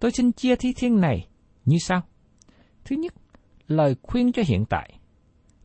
Tôi 0.00 0.10
xin 0.10 0.32
chia 0.32 0.56
thi 0.56 0.72
thiên 0.76 1.00
này 1.00 1.28
như 1.64 1.76
sau. 1.78 2.02
Thứ 2.84 2.96
nhất, 2.96 3.14
lời 3.68 3.96
khuyên 4.02 4.32
cho 4.32 4.42
hiện 4.46 4.64
tại. 4.64 4.98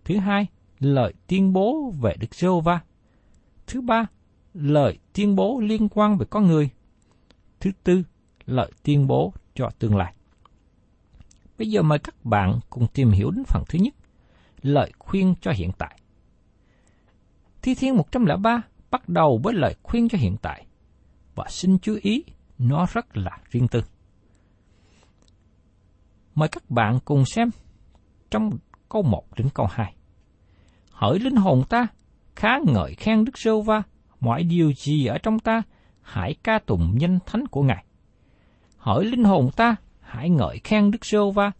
Thứ 0.05 0.17
hai, 0.17 0.47
lời 0.79 1.13
tuyên 1.27 1.53
bố 1.53 1.93
về 2.01 2.15
Đức 2.19 2.35
giê 2.35 2.47
va 2.63 2.81
Thứ 3.67 3.81
ba, 3.81 4.05
lời 4.53 4.99
tuyên 5.13 5.35
bố 5.35 5.59
liên 5.59 5.89
quan 5.89 6.17
về 6.17 6.25
con 6.29 6.47
người. 6.47 6.69
Thứ 7.59 7.71
tư, 7.83 8.03
lời 8.45 8.71
tuyên 8.83 9.07
bố 9.07 9.33
cho 9.55 9.69
tương 9.79 9.97
lai. 9.97 10.13
Bây 11.57 11.67
giờ 11.67 11.81
mời 11.81 11.99
các 11.99 12.25
bạn 12.25 12.59
cùng 12.69 12.87
tìm 12.93 13.11
hiểu 13.11 13.31
đến 13.31 13.43
phần 13.47 13.63
thứ 13.69 13.79
nhất, 13.79 13.93
lời 14.61 14.91
khuyên 14.99 15.33
cho 15.41 15.51
hiện 15.51 15.71
tại. 15.77 15.99
Thi 17.61 17.75
Thiên 17.75 17.95
103 17.95 18.61
bắt 18.91 19.09
đầu 19.09 19.39
với 19.43 19.53
lời 19.53 19.75
khuyên 19.83 20.09
cho 20.09 20.17
hiện 20.17 20.35
tại, 20.41 20.65
và 21.35 21.45
xin 21.49 21.77
chú 21.79 21.97
ý, 22.01 22.23
nó 22.57 22.85
rất 22.93 23.17
là 23.17 23.37
riêng 23.49 23.67
tư. 23.67 23.81
Mời 26.35 26.49
các 26.49 26.69
bạn 26.69 26.99
cùng 27.05 27.23
xem 27.25 27.49
trong 28.31 28.51
câu 28.89 29.01
1 29.01 29.23
đến 29.37 29.47
câu 29.53 29.67
2. 29.71 29.95
Hỡi 30.91 31.19
linh 31.19 31.35
hồn 31.35 31.63
ta, 31.69 31.87
khá 32.35 32.59
ngợi 32.65 32.95
khen 32.95 33.25
Đức 33.25 33.37
Sơ 33.37 33.61
Va, 33.61 33.83
mọi 34.19 34.43
điều 34.43 34.73
gì 34.73 35.05
ở 35.05 35.17
trong 35.17 35.39
ta, 35.39 35.61
hãy 36.01 36.35
ca 36.43 36.59
tụng 36.59 36.95
danh 36.97 37.19
thánh 37.25 37.47
của 37.47 37.63
Ngài. 37.63 37.85
Hỡi 38.77 39.05
linh 39.05 39.23
hồn 39.23 39.49
ta, 39.55 39.75
hãy 39.99 40.29
ngợi 40.29 40.59
khen 40.63 40.91
Đức 40.91 41.05
Sơ 41.05 41.29
Va, 41.29 41.51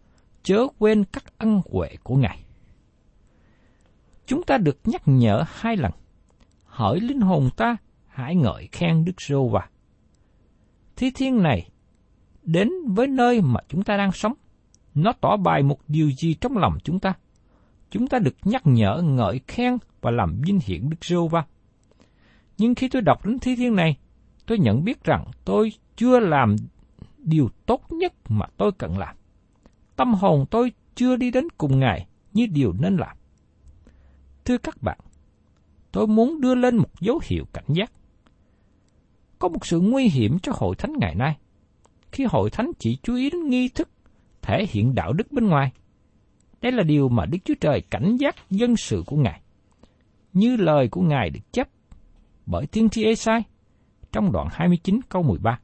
chớ 0.44 0.68
quên 0.80 1.04
các 1.04 1.24
ân 1.38 1.62
huệ 1.72 1.90
của 2.04 2.16
Ngài. 2.16 2.44
Chúng 4.26 4.44
ta 4.44 4.58
được 4.58 4.80
nhắc 4.84 5.02
nhở 5.06 5.44
hai 5.48 5.78
lần. 5.78 5.92
Hỡi 6.66 7.00
linh 7.00 7.22
hồn 7.22 7.50
ta, 7.58 7.78
hãy 8.08 8.36
ngợi 8.36 8.68
khen 8.72 9.06
Đức 9.06 9.14
Sơ 9.18 9.44
Va. 9.44 9.70
Thi 10.96 11.12
thiên 11.12 11.44
này 11.44 11.70
đến 12.44 12.70
với 12.88 13.08
nơi 13.08 13.42
mà 13.42 13.60
chúng 13.68 13.84
ta 13.84 13.98
đang 13.98 14.12
sống. 14.12 14.34
Nó 14.96 15.14
tỏ 15.22 15.38
bài 15.38 15.64
một 15.64 15.80
điều 15.88 16.12
gì 16.12 16.34
trong 16.34 16.58
lòng 16.58 16.78
chúng 16.84 17.00
ta. 17.00 17.14
Chúng 17.90 18.08
ta 18.08 18.20
được 18.20 18.36
nhắc 18.44 18.62
nhở 18.66 19.02
ngợi 19.02 19.42
khen 19.48 19.78
và 20.02 20.12
làm 20.12 20.42
vinh 20.42 20.60
hiển 20.66 20.90
Đức 20.90 20.98
Sơ 21.02 21.28
Va. 21.28 21.46
Nhưng 22.58 22.76
khi 22.76 22.88
tôi 22.88 23.02
đọc 23.02 23.26
đến 23.26 23.40
thi 23.40 23.56
thiên 23.56 23.76
này, 23.76 23.98
tôi 24.46 24.58
nhận 24.58 24.84
biết 24.84 25.04
rằng 25.04 25.26
tôi 25.46 25.72
chưa 25.96 26.20
làm 26.20 26.56
điều 27.18 27.50
tốt 27.66 27.92
nhất 27.92 28.14
mà 28.30 28.46
tôi 28.58 28.72
cần 28.72 28.98
làm. 28.98 29.16
Tâm 29.96 30.14
hồn 30.14 30.46
tôi 30.52 30.72
chưa 30.96 31.16
đi 31.16 31.32
đến 31.32 31.48
cùng 31.58 31.80
Ngài 31.80 32.08
như 32.34 32.46
điều 32.46 32.74
nên 32.80 32.98
làm. 32.98 33.18
Thưa 34.46 34.58
các 34.58 34.82
bạn, 34.82 35.00
tôi 35.92 36.08
muốn 36.08 36.42
đưa 36.42 36.56
lên 36.56 36.78
một 36.78 37.00
dấu 37.00 37.20
hiệu 37.24 37.46
cảnh 37.54 37.66
giác. 37.68 37.92
Có 39.40 39.48
một 39.48 39.66
sự 39.66 39.80
nguy 39.80 40.08
hiểm 40.08 40.40
cho 40.40 40.52
hội 40.56 40.76
thánh 40.76 40.94
ngày 41.00 41.16
nay, 41.16 41.38
khi 42.12 42.26
hội 42.30 42.50
thánh 42.50 42.72
chỉ 42.80 42.98
chú 43.04 43.16
ý 43.16 43.30
đến 43.30 43.50
nghi 43.50 43.70
thức, 43.70 43.90
thể 44.42 44.66
hiện 44.70 44.96
đạo 44.96 45.14
đức 45.14 45.32
bên 45.32 45.48
ngoài. 45.48 45.72
Đây 46.62 46.72
là 46.72 46.84
điều 46.84 47.10
mà 47.10 47.26
Đức 47.26 47.38
Chúa 47.46 47.54
Trời 47.62 47.82
cảnh 47.82 48.18
giác 48.18 48.36
dân 48.50 48.78
sự 48.78 49.04
của 49.06 49.16
Ngài. 49.16 49.42
như 50.34 50.56
lời 50.56 50.88
của 50.88 51.02
Ngài 51.02 51.30
được 51.30 51.54
chấp 51.54 51.68
bởi 52.46 52.68
tiên 52.68 52.90
tri 52.90 53.04
Esai 53.04 53.44
trong 54.12 54.32
đoạn 54.32 54.48
29 54.52 55.00
câu 55.10 55.24
13. 55.24 55.60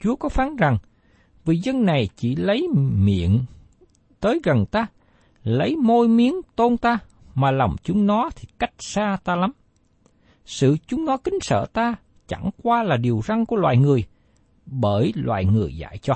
Chúa 0.00 0.16
có 0.16 0.28
phán 0.28 0.56
rằng, 0.56 0.78
vì 1.44 1.56
dân 1.56 1.84
này 1.84 2.08
chỉ 2.16 2.36
lấy 2.36 2.68
miệng 2.74 3.44
tới 4.20 4.40
gần 4.44 4.66
ta, 4.66 4.86
lấy 5.42 5.76
môi 5.76 6.08
miếng 6.08 6.34
tôn 6.56 6.76
ta, 6.76 6.98
mà 7.34 7.50
lòng 7.50 7.76
chúng 7.82 8.06
nó 8.06 8.30
thì 8.36 8.48
cách 8.58 8.72
xa 8.78 9.18
ta 9.24 9.36
lắm. 9.36 9.52
Sự 10.44 10.76
chúng 10.86 11.04
nó 11.04 11.16
kính 11.16 11.38
sợ 11.40 11.66
ta 11.72 11.94
chẳng 12.26 12.50
qua 12.62 12.82
là 12.82 12.96
điều 12.96 13.20
răng 13.24 13.46
của 13.46 13.56
loài 13.56 13.76
người, 13.76 14.04
bởi 14.66 15.12
loài 15.16 15.44
người 15.44 15.76
dạy 15.76 15.98
cho. 15.98 16.14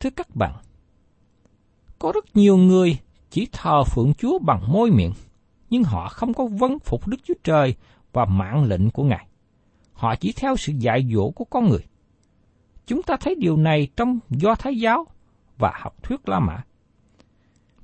Thưa 0.00 0.10
các 0.10 0.36
bạn, 0.36 0.54
có 1.98 2.12
rất 2.14 2.36
nhiều 2.36 2.56
người 2.56 2.98
chỉ 3.30 3.48
thờ 3.52 3.84
phượng 3.84 4.14
Chúa 4.14 4.38
bằng 4.38 4.72
môi 4.72 4.90
miệng, 4.90 5.12
nhưng 5.70 5.82
họ 5.82 6.08
không 6.08 6.34
có 6.34 6.46
vâng 6.46 6.78
phục 6.78 7.08
Đức 7.08 7.16
Chúa 7.24 7.34
Trời 7.44 7.74
và 8.12 8.24
mạng 8.24 8.64
lệnh 8.64 8.90
của 8.90 9.04
Ngài. 9.04 9.26
Họ 9.92 10.14
chỉ 10.14 10.32
theo 10.36 10.56
sự 10.56 10.72
dạy 10.78 11.08
dỗ 11.14 11.30
của 11.30 11.44
con 11.44 11.68
người. 11.68 11.86
Chúng 12.86 13.02
ta 13.02 13.16
thấy 13.20 13.34
điều 13.34 13.56
này 13.56 13.88
trong 13.96 14.18
Do 14.30 14.54
Thái 14.54 14.78
giáo 14.78 15.06
và 15.58 15.72
học 15.80 16.02
thuyết 16.02 16.28
La 16.28 16.40
Mã. 16.40 16.64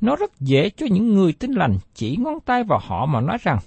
Nó 0.01 0.17
rất 0.17 0.41
dễ 0.41 0.71
cho 0.71 0.87
những 0.91 1.15
người 1.15 1.33
tin 1.33 1.53
lành 1.53 1.79
chỉ 1.95 2.17
ngón 2.17 2.41
tay 2.41 2.65
vào 2.65 2.81
họ 2.83 3.07
mà 3.07 3.21
nói 3.21 3.39
rằng 3.41 3.59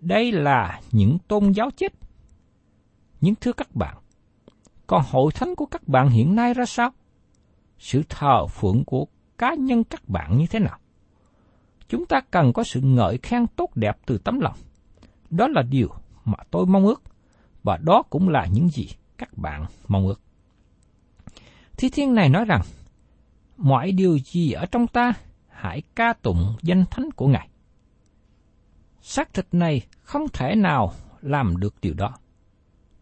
đây 0.00 0.32
là 0.32 0.80
những 0.92 1.18
tôn 1.28 1.52
giáo 1.52 1.70
chết. 1.76 1.92
Nhưng 3.20 3.34
thưa 3.34 3.52
các 3.52 3.76
bạn, 3.76 3.96
còn 4.86 5.02
hội 5.10 5.32
thánh 5.32 5.54
của 5.54 5.66
các 5.66 5.88
bạn 5.88 6.08
hiện 6.10 6.34
nay 6.36 6.54
ra 6.54 6.66
sao? 6.66 6.90
Sự 7.80 8.02
thờ 8.08 8.46
phượng 8.46 8.84
của 8.84 9.06
cá 9.38 9.54
nhân 9.54 9.84
các 9.84 10.08
bạn 10.08 10.38
như 10.38 10.46
thế 10.46 10.58
nào? 10.58 10.78
Chúng 11.88 12.06
ta 12.06 12.20
cần 12.30 12.52
có 12.52 12.64
sự 12.64 12.80
ngợi 12.80 13.18
khen 13.22 13.46
tốt 13.46 13.70
đẹp 13.74 13.98
từ 14.06 14.18
tấm 14.18 14.40
lòng. 14.40 14.56
Đó 15.30 15.48
là 15.48 15.62
điều 15.62 15.88
mà 16.24 16.38
tôi 16.50 16.66
mong 16.66 16.86
ước, 16.86 17.02
và 17.62 17.76
đó 17.76 18.02
cũng 18.10 18.28
là 18.28 18.46
những 18.46 18.68
gì 18.68 18.88
các 19.18 19.38
bạn 19.38 19.66
mong 19.88 20.06
ước. 20.06 20.20
Thi 21.76 21.88
thiên 21.88 22.14
này 22.14 22.28
nói 22.28 22.44
rằng, 22.44 22.62
mọi 23.56 23.92
điều 23.92 24.18
gì 24.18 24.52
ở 24.52 24.66
trong 24.66 24.86
ta, 24.86 25.12
hãy 25.48 25.82
ca 25.94 26.12
tụng 26.12 26.56
danh 26.62 26.84
thánh 26.90 27.10
của 27.10 27.28
Ngài. 27.28 27.48
Xác 29.02 29.34
thịt 29.34 29.46
này 29.52 29.82
không 30.02 30.28
thể 30.32 30.54
nào 30.54 30.92
làm 31.20 31.56
được 31.56 31.74
điều 31.82 31.94
đó. 31.94 32.18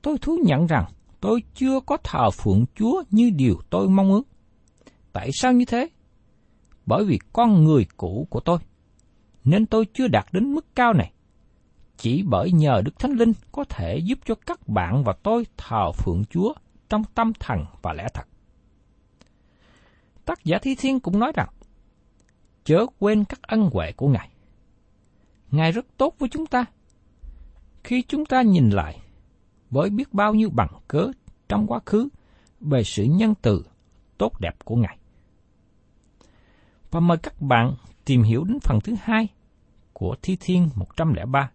Tôi 0.02 0.18
thú 0.18 0.38
nhận 0.44 0.66
rằng 0.66 0.84
tôi 1.20 1.42
chưa 1.54 1.80
có 1.80 1.96
thờ 2.04 2.30
phượng 2.30 2.64
Chúa 2.74 3.02
như 3.10 3.30
điều 3.30 3.60
tôi 3.70 3.88
mong 3.88 4.12
ước. 4.12 4.22
Tại 5.12 5.30
sao 5.32 5.52
như 5.52 5.64
thế? 5.64 5.88
Bởi 6.86 7.04
vì 7.04 7.18
con 7.32 7.64
người 7.64 7.86
cũ 7.96 8.26
của 8.30 8.40
tôi, 8.40 8.58
nên 9.44 9.66
tôi 9.66 9.86
chưa 9.94 10.08
đạt 10.08 10.26
đến 10.32 10.54
mức 10.54 10.66
cao 10.74 10.92
này. 10.92 11.12
Chỉ 11.96 12.22
bởi 12.22 12.52
nhờ 12.52 12.82
Đức 12.84 12.98
Thánh 12.98 13.12
Linh 13.12 13.32
có 13.52 13.64
thể 13.64 13.98
giúp 13.98 14.18
cho 14.24 14.34
các 14.34 14.68
bạn 14.68 15.04
và 15.04 15.12
tôi 15.22 15.46
thờ 15.56 15.92
phượng 15.92 16.24
Chúa 16.30 16.52
trong 16.88 17.02
tâm 17.14 17.32
thần 17.40 17.64
và 17.82 17.92
lẽ 17.92 18.06
thật. 18.14 18.28
Tác 20.24 20.44
giả 20.44 20.58
Thi 20.58 20.74
Thiên 20.78 21.00
cũng 21.00 21.18
nói 21.18 21.32
rằng, 21.34 21.48
chớ 22.64 22.86
quên 22.98 23.24
các 23.24 23.42
ân 23.42 23.70
huệ 23.72 23.92
của 23.92 24.08
Ngài. 24.08 24.28
Ngài 25.50 25.72
rất 25.72 25.86
tốt 25.96 26.14
với 26.18 26.28
chúng 26.28 26.46
ta. 26.46 26.64
Khi 27.84 28.02
chúng 28.08 28.26
ta 28.26 28.42
nhìn 28.42 28.70
lại, 28.70 29.00
với 29.70 29.90
biết 29.90 30.14
bao 30.14 30.34
nhiêu 30.34 30.50
bằng 30.50 30.72
cớ 30.88 31.10
trong 31.48 31.66
quá 31.66 31.80
khứ 31.86 32.08
về 32.60 32.84
sự 32.84 33.04
nhân 33.04 33.34
từ 33.42 33.62
tốt 34.18 34.40
đẹp 34.40 34.56
của 34.64 34.76
Ngài. 34.76 34.98
Và 36.90 37.00
mời 37.00 37.18
các 37.18 37.40
bạn 37.40 37.74
tìm 38.04 38.22
hiểu 38.22 38.44
đến 38.44 38.58
phần 38.60 38.78
thứ 38.84 38.94
hai 39.02 39.28
của 39.92 40.16
Thi 40.22 40.36
Thiên 40.40 40.68
103 40.74 41.50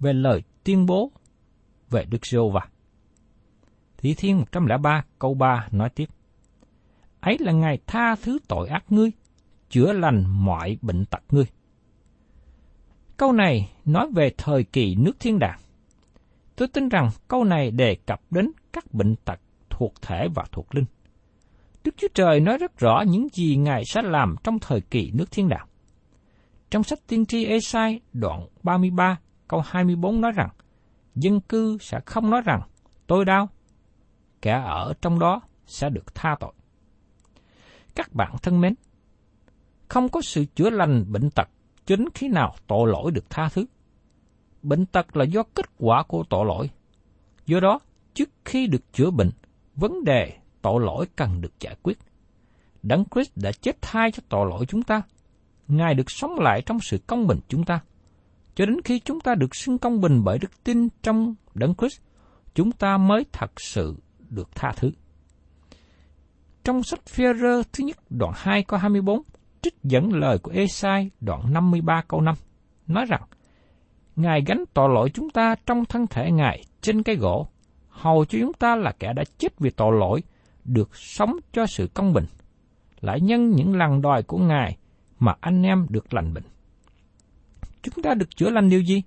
về 0.00 0.12
lời 0.12 0.42
tuyên 0.64 0.86
bố 0.86 1.10
về 1.90 2.04
Đức 2.04 2.26
giê 2.26 2.38
va 2.52 2.68
Thi 3.98 4.14
Thiên 4.14 4.38
103 4.38 5.04
câu 5.18 5.34
3 5.34 5.68
nói 5.70 5.90
tiếp. 5.90 6.08
Ấy 7.20 7.36
là 7.40 7.52
Ngài 7.52 7.78
tha 7.86 8.16
thứ 8.22 8.38
tội 8.48 8.68
ác 8.68 8.84
ngươi, 8.88 9.10
chữa 9.70 9.92
lành 9.92 10.24
mọi 10.28 10.78
bệnh 10.82 11.04
tật 11.04 11.22
ngươi. 11.30 11.44
Câu 13.16 13.32
này 13.32 13.72
nói 13.84 14.08
về 14.14 14.34
thời 14.38 14.64
kỳ 14.64 14.94
nước 14.94 15.12
thiên 15.20 15.38
đàng. 15.38 15.60
Tôi 16.56 16.68
tin 16.68 16.88
rằng 16.88 17.10
câu 17.28 17.44
này 17.44 17.70
đề 17.70 17.94
cập 18.06 18.20
đến 18.30 18.50
các 18.72 18.94
bệnh 18.94 19.16
tật 19.16 19.40
thuộc 19.70 20.02
thể 20.02 20.28
và 20.34 20.44
thuộc 20.52 20.74
linh. 20.74 20.84
Đức 21.84 21.94
Chúa 21.96 22.08
Trời 22.14 22.40
nói 22.40 22.58
rất 22.58 22.78
rõ 22.78 23.04
những 23.06 23.28
gì 23.32 23.56
Ngài 23.56 23.84
sẽ 23.84 24.02
làm 24.02 24.36
trong 24.44 24.58
thời 24.58 24.80
kỳ 24.80 25.10
nước 25.14 25.30
thiên 25.30 25.48
đàng. 25.48 25.66
Trong 26.70 26.82
sách 26.82 26.98
tiên 27.06 27.26
tri 27.26 27.44
Esai 27.44 28.00
đoạn 28.12 28.46
33 28.62 29.18
câu 29.48 29.62
24 29.66 30.20
nói 30.20 30.32
rằng, 30.32 30.48
dân 31.14 31.40
cư 31.40 31.78
sẽ 31.80 32.00
không 32.06 32.30
nói 32.30 32.42
rằng, 32.44 32.60
tôi 33.06 33.24
đau, 33.24 33.48
kẻ 34.42 34.52
ở 34.52 34.94
trong 35.02 35.18
đó 35.18 35.40
sẽ 35.66 35.90
được 35.90 36.14
tha 36.14 36.36
tội. 36.40 36.52
Các 37.94 38.12
bạn 38.12 38.34
thân 38.42 38.60
mến, 38.60 38.74
không 39.88 40.08
có 40.08 40.20
sự 40.20 40.44
chữa 40.44 40.70
lành 40.70 41.12
bệnh 41.12 41.30
tật 41.30 41.48
chính 41.86 42.08
khi 42.14 42.28
nào 42.28 42.54
tội 42.66 42.88
lỗi 42.90 43.10
được 43.12 43.30
tha 43.30 43.48
thứ. 43.48 43.66
Bệnh 44.62 44.86
tật 44.86 45.16
là 45.16 45.24
do 45.24 45.42
kết 45.54 45.66
quả 45.78 46.02
của 46.02 46.24
tội 46.30 46.46
lỗi. 46.46 46.70
Do 47.46 47.60
đó, 47.60 47.78
trước 48.14 48.30
khi 48.44 48.66
được 48.66 48.92
chữa 48.92 49.10
bệnh, 49.10 49.30
vấn 49.76 50.04
đề 50.04 50.39
tội 50.62 50.80
lỗi 50.80 51.06
cần 51.16 51.40
được 51.40 51.52
giải 51.60 51.76
quyết. 51.82 51.98
Đấng 52.82 53.04
Christ 53.14 53.30
đã 53.36 53.52
chết 53.60 53.76
thay 53.82 54.10
cho 54.12 54.22
tội 54.28 54.46
lỗi 54.50 54.66
chúng 54.68 54.82
ta. 54.82 55.02
Ngài 55.68 55.94
được 55.94 56.10
sống 56.10 56.38
lại 56.38 56.62
trong 56.66 56.80
sự 56.80 56.98
công 57.06 57.26
bình 57.26 57.38
chúng 57.48 57.64
ta. 57.64 57.80
Cho 58.54 58.66
đến 58.66 58.76
khi 58.84 58.98
chúng 58.98 59.20
ta 59.20 59.34
được 59.34 59.56
xưng 59.56 59.78
công 59.78 60.00
bình 60.00 60.24
bởi 60.24 60.38
đức 60.38 60.64
tin 60.64 60.88
trong 61.02 61.34
Đấng 61.54 61.74
Christ, 61.74 62.00
chúng 62.54 62.72
ta 62.72 62.96
mới 62.96 63.24
thật 63.32 63.60
sự 63.60 63.96
được 64.30 64.48
tha 64.54 64.72
thứ. 64.76 64.90
Trong 66.64 66.82
sách 66.82 67.00
Phi-rơ 67.06 67.62
thứ 67.72 67.84
nhất 67.84 67.96
đoạn 68.10 68.32
2 68.36 68.62
câu 68.62 68.78
24, 68.78 69.22
trích 69.62 69.74
dẫn 69.82 70.12
lời 70.12 70.38
của 70.38 70.50
Esai 70.50 71.10
đoạn 71.20 71.52
53 71.52 72.02
câu 72.08 72.20
5, 72.20 72.34
nói 72.86 73.04
rằng, 73.08 73.22
Ngài 74.16 74.42
gánh 74.46 74.64
tội 74.74 74.88
lỗi 74.94 75.10
chúng 75.14 75.30
ta 75.30 75.54
trong 75.66 75.84
thân 75.84 76.06
thể 76.06 76.30
Ngài 76.30 76.64
trên 76.80 77.02
cái 77.02 77.16
gỗ, 77.16 77.48
hầu 77.88 78.24
cho 78.24 78.38
chúng 78.40 78.52
ta 78.52 78.76
là 78.76 78.92
kẻ 78.98 79.12
đã 79.12 79.22
chết 79.38 79.58
vì 79.58 79.70
tội 79.70 79.92
lỗi, 79.98 80.22
được 80.72 80.96
sống 80.96 81.36
cho 81.52 81.66
sự 81.66 81.88
công 81.94 82.12
bình. 82.12 82.26
Lại 83.00 83.20
nhân 83.20 83.50
những 83.50 83.76
lần 83.76 84.02
đòi 84.02 84.22
của 84.22 84.38
Ngài 84.38 84.76
mà 85.18 85.34
anh 85.40 85.62
em 85.62 85.86
được 85.88 86.14
lành 86.14 86.34
bệnh. 86.34 86.44
Chúng 87.82 88.02
ta 88.02 88.14
được 88.14 88.36
chữa 88.36 88.50
lành 88.50 88.70
điều 88.70 88.80
gì? 88.80 89.02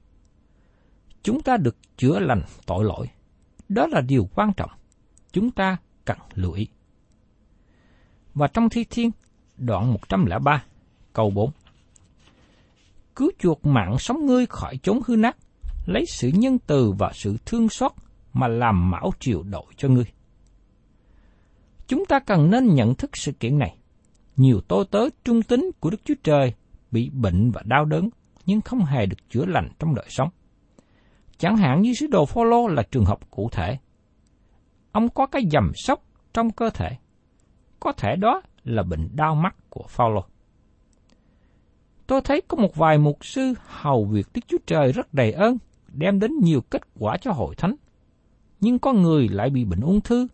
Chúng 1.24 1.42
ta 1.42 1.58
được 1.58 1.76
chữa 1.98 2.20
lành 2.20 2.42
tội 2.66 2.86
lỗi. 2.86 3.10
Đó 3.70 3.88
là 3.88 4.02
điều 4.02 4.30
quan 4.36 4.54
trọng. 4.58 4.70
Chúng 5.32 5.52
ta 5.52 5.78
cần 6.06 6.18
lưu 6.34 6.52
ý. 6.52 6.68
Và 8.34 8.48
trong 8.48 8.70
Thi 8.70 8.86
Thiên, 8.90 9.12
đoạn 9.58 9.94
103, 9.94 10.64
câu 11.14 11.30
4. 11.30 11.52
Cứu 13.16 13.32
chuộc 13.40 13.66
mạng 13.66 13.96
sống 14.00 14.26
ngươi 14.26 14.46
khỏi 14.46 14.78
chốn 14.84 15.00
hư 15.06 15.16
nát, 15.16 15.38
lấy 15.86 16.06
sự 16.06 16.32
nhân 16.34 16.58
từ 16.68 16.92
và 16.92 17.12
sự 17.14 17.38
thương 17.46 17.70
xót 17.70 17.92
mà 18.34 18.48
làm 18.48 18.92
mão 18.92 19.12
triều 19.20 19.44
đội 19.44 19.66
cho 19.78 19.88
ngươi. 19.90 20.06
Chúng 21.94 22.06
ta 22.06 22.20
cần 22.20 22.50
nên 22.50 22.74
nhận 22.74 22.96
thức 22.96 23.18
sự 23.18 23.32
kiện 23.32 23.60
này. 23.60 23.78
Nhiều 24.36 24.62
tôi 24.68 24.86
tớ 24.92 25.00
trung 25.24 25.42
tín 25.42 25.72
của 25.80 25.90
Đức 25.90 25.98
Chúa 26.06 26.14
Trời 26.24 26.54
bị 26.92 27.10
bệnh 27.10 27.52
và 27.52 27.62
đau 27.66 27.86
đớn, 27.86 28.10
nhưng 28.46 28.62
không 28.62 28.86
hề 28.86 29.06
được 29.06 29.30
chữa 29.30 29.46
lành 29.46 29.70
trong 29.80 29.96
đời 29.96 30.06
sống. 30.10 30.30
Chẳng 31.38 31.58
hạn 31.58 31.82
như 31.82 31.94
sứ 31.94 32.08
đồ 32.08 32.26
Phaolô 32.26 32.68
là 32.68 32.84
trường 32.92 33.06
hợp 33.06 33.32
cụ 33.32 33.50
thể. 33.52 33.78
Ông 34.92 35.10
có 35.10 35.26
cái 35.26 35.42
dầm 35.52 35.72
sốc 35.76 36.04
trong 36.34 36.52
cơ 36.52 36.70
thể. 36.70 36.90
Có 37.80 37.92
thể 37.92 38.16
đó 38.16 38.42
là 38.64 38.84
bệnh 38.84 39.16
đau 39.16 39.36
mắt 39.36 39.56
của 39.70 39.86
Phaolô. 39.90 40.26
Tôi 42.08 42.22
thấy 42.22 42.42
có 42.48 42.58
một 42.58 42.76
vài 42.76 42.98
mục 42.98 43.26
sư 43.26 43.54
hầu 43.66 44.06
việc 44.06 44.28
Đức 44.34 44.42
Chúa 44.48 44.58
Trời 44.68 44.92
rất 44.92 45.14
đầy 45.14 45.32
ơn, 45.32 45.58
đem 45.88 46.20
đến 46.20 46.32
nhiều 46.44 46.62
kết 46.62 46.82
quả 47.00 47.18
cho 47.18 47.32
hội 47.32 47.56
thánh. 47.56 47.76
Nhưng 48.60 48.80
có 48.80 48.94
người 48.94 49.28
lại 49.30 49.50
bị 49.50 49.66
bệnh 49.66 49.82
ung 49.82 50.02
thư, 50.02 50.28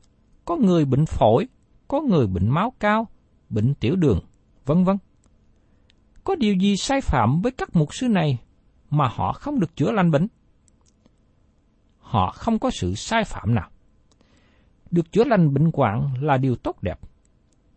có 0.50 0.56
người 0.56 0.86
bệnh 0.86 1.06
phổi, 1.06 1.48
có 1.88 2.02
người 2.02 2.28
bệnh 2.28 2.50
máu 2.50 2.74
cao, 2.80 3.08
bệnh 3.50 3.74
tiểu 3.74 3.96
đường, 3.96 4.20
vân 4.66 4.84
vân. 4.84 4.98
Có 6.24 6.36
điều 6.36 6.56
gì 6.56 6.78
sai 6.78 7.02
phạm 7.02 7.42
với 7.42 7.52
các 7.52 7.76
mục 7.76 7.94
sư 7.96 8.08
này 8.08 8.40
mà 8.90 9.08
họ 9.08 9.34
không 9.34 9.60
được 9.60 9.76
chữa 9.76 9.92
lành 9.92 10.12
bệnh? 10.12 10.28
Họ 12.00 12.32
không 12.32 12.60
có 12.60 12.70
sự 12.72 12.96
sai 12.96 13.24
phạm 13.24 13.56
nào. 13.56 13.70
Được 14.92 15.12
chữa 15.12 15.24
lành 15.24 15.54
bệnh 15.54 15.72
hoạn 15.74 16.14
là 16.22 16.38
điều 16.38 16.56
tốt 16.56 16.84
đẹp, 16.84 17.00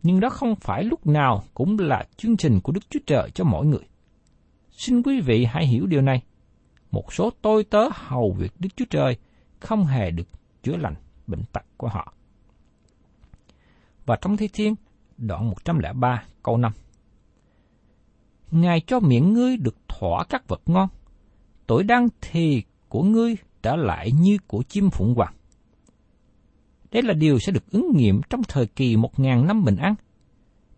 nhưng 0.03 0.21
đó 0.21 0.29
không 0.29 0.55
phải 0.57 0.85
lúc 0.85 1.07
nào 1.07 1.43
cũng 1.55 1.79
là 1.79 2.05
chương 2.17 2.37
trình 2.37 2.61
của 2.61 2.73
Đức 2.73 2.91
Chúa 2.91 3.01
Trời 3.07 3.31
cho 3.35 3.45
mỗi 3.45 3.67
người. 3.67 3.87
Xin 4.71 5.03
quý 5.03 5.21
vị 5.21 5.45
hãy 5.45 5.67
hiểu 5.67 5.87
điều 5.87 6.01
này. 6.01 6.23
Một 6.91 7.13
số 7.13 7.31
tôi 7.43 7.65
tớ 7.65 7.89
hầu 7.93 8.33
việc 8.39 8.53
Đức 8.59 8.69
Chúa 8.77 8.87
Trời 8.91 9.17
không 9.61 9.85
hề 9.85 10.11
được 10.11 10.29
chữa 10.63 10.77
lành 10.77 10.95
bệnh 11.27 11.43
tật 11.53 11.65
của 11.77 11.89
họ. 11.89 12.15
Và 14.07 14.17
trong 14.21 14.37
Thi 14.37 14.49
Thiên, 14.53 14.75
đoạn 15.19 15.49
103 15.49 16.25
câu 16.43 16.57
5. 16.57 16.73
Ngài 18.51 18.81
cho 18.81 19.01
miệng 19.01 19.33
ngươi 19.33 19.57
được 19.57 19.77
thỏa 19.89 20.25
các 20.29 20.49
vật 20.49 20.61
ngon. 20.67 20.89
Tuổi 21.67 21.83
đang 21.83 22.09
thì 22.21 22.63
của 22.89 23.03
ngươi 23.03 23.37
trở 23.63 23.77
lại 23.77 24.13
như 24.13 24.39
của 24.47 24.63
chim 24.63 24.91
phụng 24.91 25.15
hoàng. 25.15 25.35
Đây 26.91 27.03
là 27.03 27.15
điều 27.15 27.39
sẽ 27.39 27.53
được 27.53 27.71
ứng 27.71 27.91
nghiệm 27.97 28.21
trong 28.31 28.43
thời 28.49 28.67
kỳ 28.67 28.97
một 28.97 29.21
ngàn 29.21 29.47
năm 29.47 29.65
bình 29.65 29.77
an. 29.77 29.95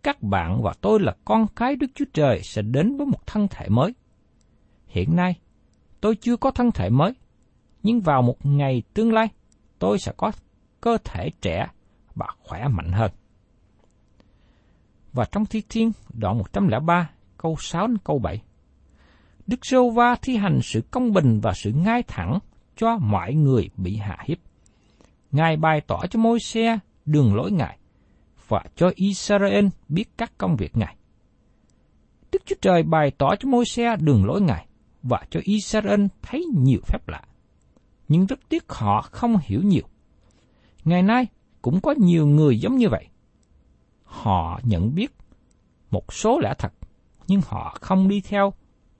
Các 0.03 0.23
bạn 0.23 0.61
và 0.63 0.73
tôi 0.81 0.99
là 0.99 1.15
con 1.25 1.47
cái 1.55 1.75
Đức 1.75 1.87
Chúa 1.95 2.05
Trời 2.13 2.41
sẽ 2.43 2.61
đến 2.61 2.97
với 2.97 3.05
một 3.05 3.27
thân 3.27 3.47
thể 3.47 3.69
mới. 3.69 3.93
Hiện 4.87 5.15
nay, 5.15 5.35
tôi 6.01 6.15
chưa 6.15 6.37
có 6.37 6.51
thân 6.51 6.71
thể 6.71 6.89
mới, 6.89 7.13
nhưng 7.83 8.01
vào 8.01 8.21
một 8.21 8.45
ngày 8.45 8.83
tương 8.93 9.13
lai, 9.13 9.27
tôi 9.79 9.99
sẽ 9.99 10.11
có 10.17 10.31
cơ 10.81 10.97
thể 11.03 11.29
trẻ 11.41 11.67
và 12.15 12.27
khỏe 12.43 12.67
mạnh 12.67 12.91
hơn. 12.91 13.11
Và 15.13 15.25
trong 15.25 15.45
Thi 15.45 15.63
Thiên, 15.69 15.91
đoạn 16.13 16.37
103, 16.37 17.09
câu 17.37 17.55
6 17.59 17.87
đến 17.87 17.97
câu 18.03 18.19
7. 18.19 18.41
Đức 19.47 19.65
Sô 19.65 19.89
Va 19.89 20.15
thi 20.21 20.37
hành 20.37 20.59
sự 20.63 20.81
công 20.91 21.13
bình 21.13 21.39
và 21.39 21.53
sự 21.53 21.71
ngay 21.71 22.03
thẳng 22.07 22.39
cho 22.75 22.97
mọi 22.97 23.33
người 23.33 23.69
bị 23.77 23.95
hạ 23.95 24.17
hiếp. 24.25 24.37
Ngài 25.31 25.57
bày 25.57 25.81
tỏ 25.81 26.01
cho 26.09 26.19
môi 26.19 26.39
xe 26.39 26.79
đường 27.05 27.35
lối 27.35 27.51
Ngài 27.51 27.77
và 28.47 28.63
cho 28.75 28.91
Israel 28.95 29.65
biết 29.89 30.09
các 30.17 30.31
công 30.37 30.55
việc 30.55 30.77
Ngài. 30.77 30.95
Đức 32.31 32.41
Chúa 32.45 32.55
Trời 32.61 32.83
bày 32.83 33.11
tỏ 33.11 33.35
cho 33.39 33.49
môi 33.49 33.65
xe 33.65 33.95
đường 33.99 34.25
lối 34.25 34.41
Ngài 34.41 34.67
và 35.03 35.21
cho 35.29 35.39
Israel 35.43 36.05
thấy 36.21 36.45
nhiều 36.57 36.79
phép 36.87 37.07
lạ. 37.07 37.21
Nhưng 38.07 38.25
rất 38.25 38.39
tiếc 38.49 38.69
họ 38.69 39.01
không 39.01 39.37
hiểu 39.43 39.61
nhiều. 39.63 39.83
Ngày 40.85 41.03
nay 41.03 41.27
cũng 41.65 41.81
có 41.81 41.93
nhiều 41.97 42.27
người 42.27 42.59
giống 42.59 42.75
như 42.75 42.89
vậy. 42.89 43.07
Họ 44.03 44.59
nhận 44.63 44.95
biết 44.95 45.11
một 45.91 46.13
số 46.13 46.39
lẽ 46.39 46.53
thật, 46.57 46.73
nhưng 47.27 47.41
họ 47.45 47.77
không 47.81 48.07
đi 48.07 48.21
theo 48.21 48.53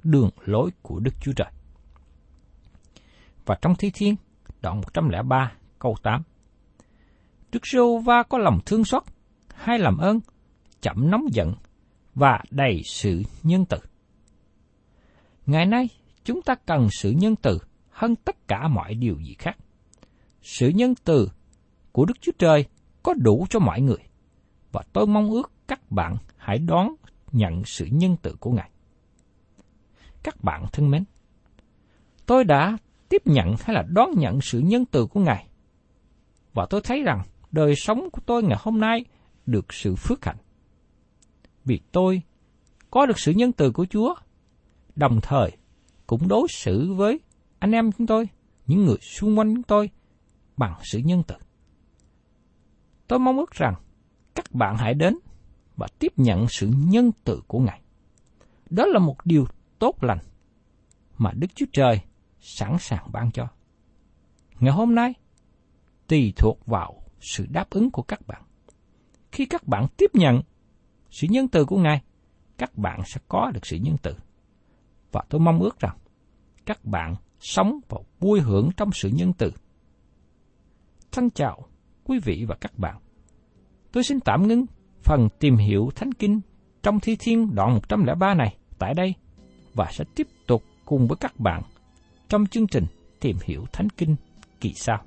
đường 0.03 0.29
lối 0.45 0.69
của 0.81 0.99
Đức 0.99 1.11
Chúa 1.21 1.31
Trời. 1.35 1.51
Và 3.45 3.57
trong 3.61 3.75
Thi 3.75 3.91
Thiên, 3.93 4.15
đoạn 4.61 4.77
103, 4.77 5.51
câu 5.79 5.95
8. 6.03 6.23
Đức 7.51 7.67
Rô 7.73 7.97
Va 7.97 8.23
có 8.23 8.37
lòng 8.37 8.59
thương 8.65 8.85
xót, 8.85 9.03
hay 9.55 9.79
làm 9.79 9.97
ơn, 9.97 10.19
chậm 10.81 11.11
nóng 11.11 11.25
giận 11.31 11.53
và 12.15 12.39
đầy 12.51 12.81
sự 12.85 13.23
nhân 13.43 13.65
từ. 13.65 13.77
Ngày 15.45 15.65
nay, 15.65 15.89
chúng 16.23 16.41
ta 16.41 16.55
cần 16.55 16.87
sự 16.91 17.11
nhân 17.11 17.35
từ 17.35 17.59
hơn 17.89 18.15
tất 18.15 18.47
cả 18.47 18.67
mọi 18.67 18.93
điều 18.93 19.19
gì 19.19 19.35
khác. 19.39 19.57
Sự 20.41 20.69
nhân 20.69 20.93
từ 21.03 21.29
của 21.95 22.05
Đức 22.05 22.21
Chúa 22.21 22.31
Trời 22.37 22.65
có 23.03 23.13
đủ 23.13 23.45
cho 23.49 23.59
mọi 23.59 23.81
người, 23.81 23.97
và 24.71 24.81
tôi 24.93 25.07
mong 25.07 25.31
ước 25.31 25.51
các 25.67 25.91
bạn 25.91 26.17
hãy 26.37 26.59
đón 26.59 26.95
nhận 27.31 27.65
sự 27.65 27.87
nhân 27.91 28.15
từ 28.21 28.35
của 28.39 28.51
Ngài. 28.51 28.69
Các 30.23 30.43
bạn 30.43 30.65
thân 30.71 30.91
mến, 30.91 31.03
tôi 32.25 32.43
đã 32.43 32.77
tiếp 33.09 33.21
nhận 33.25 33.55
hay 33.59 33.75
là 33.75 33.83
đón 33.87 34.09
nhận 34.17 34.41
sự 34.41 34.59
nhân 34.59 34.85
từ 34.85 35.05
của 35.05 35.19
Ngài, 35.19 35.47
và 36.53 36.65
tôi 36.69 36.81
thấy 36.83 37.03
rằng 37.03 37.21
đời 37.51 37.73
sống 37.75 38.09
của 38.11 38.21
tôi 38.25 38.43
ngày 38.43 38.57
hôm 38.61 38.79
nay 38.79 39.05
được 39.45 39.73
sự 39.73 39.95
phước 39.95 40.25
hạnh. 40.25 40.37
Vì 41.65 41.79
tôi 41.91 42.21
có 42.91 43.05
được 43.05 43.19
sự 43.19 43.31
nhân 43.31 43.51
từ 43.51 43.71
của 43.71 43.85
Chúa, 43.85 44.15
đồng 44.95 45.19
thời 45.21 45.51
cũng 46.07 46.27
đối 46.27 46.47
xử 46.49 46.93
với 46.93 47.19
anh 47.59 47.71
em 47.71 47.91
chúng 47.91 48.07
tôi, 48.07 48.29
những 48.67 48.85
người 48.85 48.97
xung 49.01 49.39
quanh 49.39 49.55
chúng 49.55 49.63
tôi 49.63 49.89
bằng 50.57 50.73
sự 50.83 50.99
nhân 50.99 51.23
từ. 51.27 51.35
Tôi 53.07 53.19
mong 53.19 53.37
ước 53.37 53.51
rằng 53.51 53.73
các 54.35 54.51
bạn 54.51 54.77
hãy 54.77 54.93
đến 54.93 55.17
và 55.75 55.87
tiếp 55.99 56.13
nhận 56.15 56.47
sự 56.49 56.69
nhân 56.77 57.11
từ 57.23 57.41
của 57.47 57.59
Ngài. 57.59 57.81
Đó 58.69 58.85
là 58.85 58.99
một 58.99 59.15
điều 59.25 59.45
tốt 59.79 60.03
lành 60.03 60.19
mà 61.17 61.31
Đức 61.31 61.47
Chúa 61.55 61.65
Trời 61.73 62.01
sẵn 62.39 62.77
sàng 62.79 63.11
ban 63.11 63.31
cho. 63.31 63.47
Ngày 64.59 64.73
hôm 64.73 64.95
nay, 64.95 65.13
tùy 66.07 66.33
thuộc 66.37 66.65
vào 66.65 67.03
sự 67.19 67.45
đáp 67.49 67.69
ứng 67.69 67.91
của 67.91 68.01
các 68.01 68.27
bạn. 68.27 68.43
Khi 69.31 69.45
các 69.45 69.67
bạn 69.67 69.87
tiếp 69.97 70.11
nhận 70.13 70.41
sự 71.09 71.27
nhân 71.29 71.47
từ 71.47 71.65
của 71.65 71.77
Ngài, 71.77 72.01
các 72.57 72.77
bạn 72.77 73.01
sẽ 73.05 73.21
có 73.27 73.51
được 73.53 73.65
sự 73.65 73.77
nhân 73.77 73.95
từ. 74.01 74.15
Và 75.11 75.23
tôi 75.29 75.41
mong 75.41 75.59
ước 75.59 75.79
rằng 75.79 75.97
các 76.65 76.85
bạn 76.85 77.15
sống 77.39 77.79
và 77.89 77.97
vui 78.19 78.39
hưởng 78.39 78.69
trong 78.77 78.89
sự 78.93 79.09
nhân 79.09 79.33
từ. 79.33 79.51
Thân 81.11 81.29
chào 81.29 81.67
quý 82.07 82.19
vị 82.19 82.45
và 82.47 82.55
các 82.61 82.79
bạn. 82.79 82.95
Tôi 83.91 84.03
xin 84.03 84.19
tạm 84.19 84.47
ngưng 84.47 84.65
phần 85.03 85.27
tìm 85.39 85.57
hiểu 85.57 85.89
Thánh 85.95 86.11
Kinh 86.11 86.41
trong 86.83 86.99
Thi 86.99 87.15
Thiên 87.19 87.55
đoạn 87.55 87.73
103 87.73 88.33
này 88.33 88.55
tại 88.79 88.93
đây 88.93 89.13
và 89.73 89.87
sẽ 89.91 90.03
tiếp 90.15 90.27
tục 90.47 90.63
cùng 90.85 91.07
với 91.07 91.17
các 91.19 91.39
bạn 91.39 91.61
trong 92.29 92.45
chương 92.45 92.67
trình 92.67 92.85
Tìm 93.19 93.37
hiểu 93.45 93.65
Thánh 93.73 93.87
Kinh 93.97 94.15
kỳ 94.61 94.73
sau. 94.75 95.03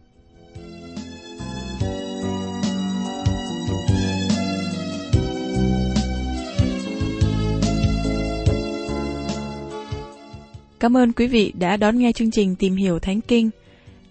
Cảm 10.80 10.96
ơn 10.96 11.12
quý 11.12 11.26
vị 11.26 11.52
đã 11.58 11.76
đón 11.76 11.98
nghe 11.98 12.12
chương 12.12 12.30
trình 12.30 12.56
Tìm 12.56 12.76
hiểu 12.76 12.98
Thánh 12.98 13.20
Kinh. 13.20 13.50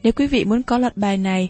Nếu 0.04 0.14
quý 0.14 0.28
vị 0.28 0.46
muốn 0.46 0.64
có 0.64 0.78
loạt 0.78 0.98
bài 0.98 1.18
này, 1.18 1.50